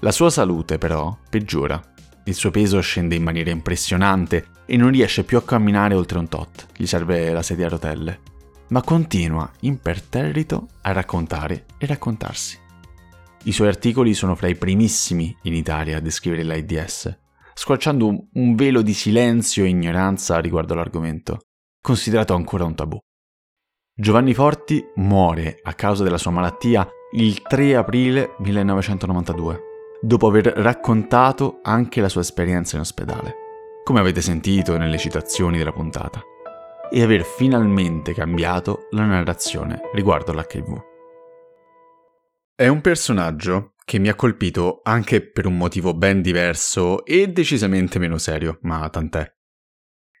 La 0.00 0.12
sua 0.12 0.30
salute 0.30 0.78
però 0.78 1.16
peggiora 1.28 1.80
il 2.24 2.34
suo 2.34 2.50
peso 2.50 2.80
scende 2.80 3.14
in 3.14 3.22
maniera 3.22 3.50
impressionante 3.50 4.46
e 4.66 4.76
non 4.76 4.90
riesce 4.90 5.24
più 5.24 5.36
a 5.36 5.42
camminare 5.42 5.94
oltre 5.94 6.18
un 6.18 6.28
tot, 6.28 6.66
gli 6.76 6.86
serve 6.86 7.32
la 7.32 7.42
sedia 7.42 7.66
a 7.66 7.70
rotelle. 7.70 8.20
Ma 8.68 8.82
continua, 8.82 9.50
imperterrito, 9.60 10.68
a 10.82 10.92
raccontare 10.92 11.64
e 11.76 11.86
raccontarsi. 11.86 12.59
I 13.44 13.52
suoi 13.52 13.68
articoli 13.68 14.12
sono 14.12 14.34
fra 14.34 14.48
i 14.48 14.54
primissimi 14.54 15.34
in 15.44 15.54
Italia 15.54 15.96
a 15.96 16.00
descrivere 16.00 16.42
l'AIDS, 16.42 17.18
squarciando 17.54 18.28
un 18.32 18.54
velo 18.54 18.82
di 18.82 18.92
silenzio 18.92 19.64
e 19.64 19.68
ignoranza 19.68 20.38
riguardo 20.40 20.74
l'argomento, 20.74 21.38
considerato 21.80 22.34
ancora 22.34 22.64
un 22.64 22.74
tabù. 22.74 22.98
Giovanni 23.94 24.34
Forti 24.34 24.84
muore 24.96 25.58
a 25.62 25.72
causa 25.72 26.04
della 26.04 26.18
sua 26.18 26.30
malattia 26.30 26.86
il 27.12 27.40
3 27.42 27.76
aprile 27.76 28.34
1992 28.38 29.68
dopo 30.02 30.26
aver 30.26 30.46
raccontato 30.56 31.60
anche 31.62 32.00
la 32.00 32.08
sua 32.08 32.20
esperienza 32.20 32.76
in 32.76 32.82
ospedale, 32.82 33.34
come 33.84 34.00
avete 34.00 34.20
sentito 34.20 34.76
nelle 34.76 34.98
citazioni 34.98 35.58
della 35.58 35.72
puntata, 35.72 36.22
e 36.90 37.02
aver 37.02 37.24
finalmente 37.24 38.14
cambiato 38.14 38.86
la 38.90 39.04
narrazione 39.04 39.80
riguardo 39.92 40.32
l'HIV. 40.32 40.89
È 42.60 42.68
un 42.68 42.82
personaggio 42.82 43.72
che 43.86 43.98
mi 43.98 44.10
ha 44.10 44.14
colpito 44.14 44.80
anche 44.82 45.22
per 45.22 45.46
un 45.46 45.56
motivo 45.56 45.94
ben 45.94 46.20
diverso 46.20 47.06
e 47.06 47.26
decisamente 47.28 47.98
meno 47.98 48.18
serio, 48.18 48.58
ma 48.64 48.86
tant'è. 48.90 49.26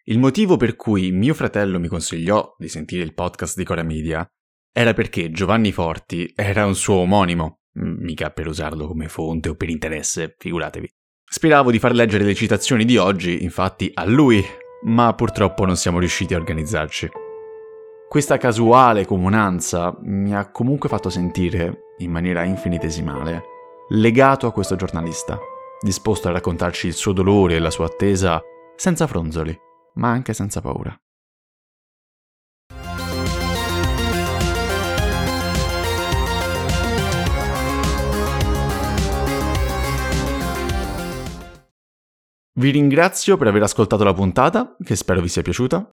Il 0.04 0.18
motivo 0.18 0.56
per 0.56 0.74
cui 0.74 1.10
mio 1.10 1.34
fratello 1.34 1.78
mi 1.78 1.86
consigliò 1.86 2.54
di 2.56 2.68
sentire 2.68 3.02
il 3.02 3.12
podcast 3.12 3.58
di 3.58 3.64
Cora 3.64 3.82
Media 3.82 4.26
era 4.72 4.94
perché 4.94 5.30
Giovanni 5.30 5.70
Forti 5.70 6.32
era 6.34 6.64
un 6.64 6.74
suo 6.74 6.94
omonimo 7.00 7.60
mica 7.72 8.30
per 8.30 8.46
usarlo 8.46 8.86
come 8.86 9.08
fonte 9.08 9.50
o 9.50 9.54
per 9.54 9.68
interesse, 9.68 10.34
figuratevi. 10.38 10.88
Speravo 11.22 11.70
di 11.70 11.78
far 11.78 11.92
leggere 11.92 12.24
le 12.24 12.34
citazioni 12.34 12.86
di 12.86 12.96
oggi, 12.96 13.42
infatti, 13.42 13.90
a 13.92 14.06
lui, 14.06 14.42
ma 14.84 15.12
purtroppo 15.14 15.66
non 15.66 15.76
siamo 15.76 15.98
riusciti 15.98 16.32
a 16.32 16.38
organizzarci. 16.38 17.06
Questa 18.08 18.38
casuale 18.38 19.04
comunanza 19.04 19.94
mi 20.04 20.34
ha 20.34 20.50
comunque 20.50 20.88
fatto 20.88 21.10
sentire, 21.10 21.89
in 22.00 22.10
maniera 22.10 22.44
infinitesimale, 22.44 23.42
legato 23.90 24.46
a 24.46 24.52
questo 24.52 24.76
giornalista, 24.76 25.38
disposto 25.80 26.28
a 26.28 26.32
raccontarci 26.32 26.86
il 26.86 26.94
suo 26.94 27.12
dolore 27.12 27.56
e 27.56 27.58
la 27.58 27.70
sua 27.70 27.86
attesa 27.86 28.40
senza 28.76 29.06
fronzoli, 29.06 29.56
ma 29.94 30.08
anche 30.08 30.32
senza 30.32 30.60
paura. 30.60 30.94
Vi 42.52 42.70
ringrazio 42.70 43.38
per 43.38 43.46
aver 43.46 43.62
ascoltato 43.62 44.04
la 44.04 44.12
puntata, 44.12 44.76
che 44.82 44.94
spero 44.94 45.22
vi 45.22 45.28
sia 45.28 45.40
piaciuta. 45.40 45.88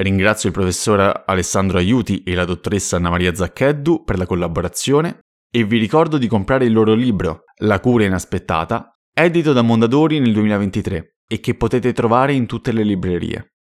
Ringrazio 0.00 0.48
il 0.48 0.54
professor 0.54 1.24
Alessandro 1.26 1.78
Aiuti 1.78 2.22
e 2.24 2.34
la 2.34 2.44
dottoressa 2.44 2.96
Anna 2.96 3.10
Maria 3.10 3.34
Zaccheddu 3.34 4.02
per 4.02 4.18
la 4.18 4.26
collaborazione 4.26 5.20
e 5.52 5.64
vi 5.64 5.78
ricordo 5.78 6.16
di 6.16 6.28
comprare 6.28 6.64
il 6.64 6.72
loro 6.72 6.94
libro 6.94 7.42
La 7.62 7.80
cura 7.80 8.04
inaspettata, 8.04 8.96
edito 9.12 9.52
da 9.52 9.62
Mondadori 9.62 10.20
nel 10.20 10.32
2023 10.32 11.16
e 11.26 11.40
che 11.40 11.56
potete 11.56 11.92
trovare 11.92 12.32
in 12.32 12.46
tutte 12.46 12.70
le 12.70 12.84
librerie. 12.84 13.54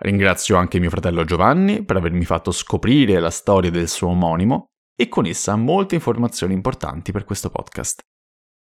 Ringrazio 0.00 0.56
anche 0.56 0.80
mio 0.80 0.90
fratello 0.90 1.24
Giovanni 1.24 1.84
per 1.84 1.96
avermi 1.96 2.24
fatto 2.24 2.50
scoprire 2.50 3.20
la 3.20 3.30
storia 3.30 3.70
del 3.70 3.88
suo 3.88 4.08
omonimo 4.08 4.70
e 4.96 5.08
con 5.08 5.26
essa 5.26 5.54
molte 5.54 5.94
informazioni 5.94 6.54
importanti 6.54 7.12
per 7.12 7.24
questo 7.24 7.50
podcast. 7.50 8.00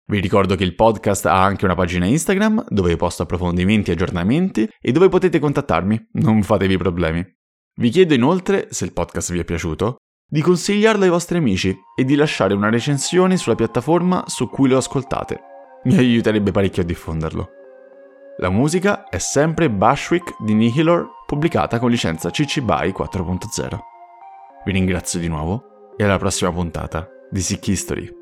Vi 0.09 0.19
ricordo 0.19 0.55
che 0.55 0.63
il 0.63 0.73
podcast 0.73 1.27
ha 1.27 1.43
anche 1.43 1.65
una 1.65 1.75
pagina 1.75 2.05
Instagram 2.05 2.65
dove 2.69 2.95
posto 2.95 3.23
approfondimenti 3.23 3.91
e 3.91 3.93
aggiornamenti 3.93 4.67
e 4.79 4.91
dove 4.91 5.09
potete 5.09 5.37
contattarmi, 5.37 6.09
non 6.13 6.41
fatevi 6.41 6.77
problemi. 6.77 7.23
Vi 7.79 7.89
chiedo 7.89 8.15
inoltre, 8.15 8.67
se 8.71 8.85
il 8.85 8.93
podcast 8.93 9.31
vi 9.31 9.39
è 9.39 9.43
piaciuto, 9.43 9.97
di 10.29 10.41
consigliarlo 10.41 11.03
ai 11.03 11.09
vostri 11.09 11.37
amici 11.37 11.75
e 11.95 12.03
di 12.03 12.15
lasciare 12.15 12.53
una 12.53 12.69
recensione 12.69 13.37
sulla 13.37 13.55
piattaforma 13.55 14.23
su 14.27 14.49
cui 14.49 14.67
lo 14.67 14.77
ascoltate. 14.77 15.41
Mi 15.83 15.95
aiuterebbe 15.95 16.51
parecchio 16.51 16.81
a 16.81 16.85
diffonderlo. 16.85 17.49
La 18.39 18.49
musica 18.49 19.07
è 19.09 19.17
sempre 19.17 19.69
Bushwick 19.69 20.35
di 20.43 20.53
Nihilor, 20.53 21.07
pubblicata 21.25 21.79
con 21.79 21.89
licenza 21.89 22.29
CC 22.29 22.61
BY 22.61 22.89
4.0. 22.89 23.79
Vi 24.65 24.71
ringrazio 24.71 25.19
di 25.19 25.27
nuovo 25.27 25.93
e 25.95 26.03
alla 26.03 26.17
prossima 26.17 26.51
puntata 26.51 27.07
di 27.31 27.41
Sick 27.41 27.67
History. 27.67 28.16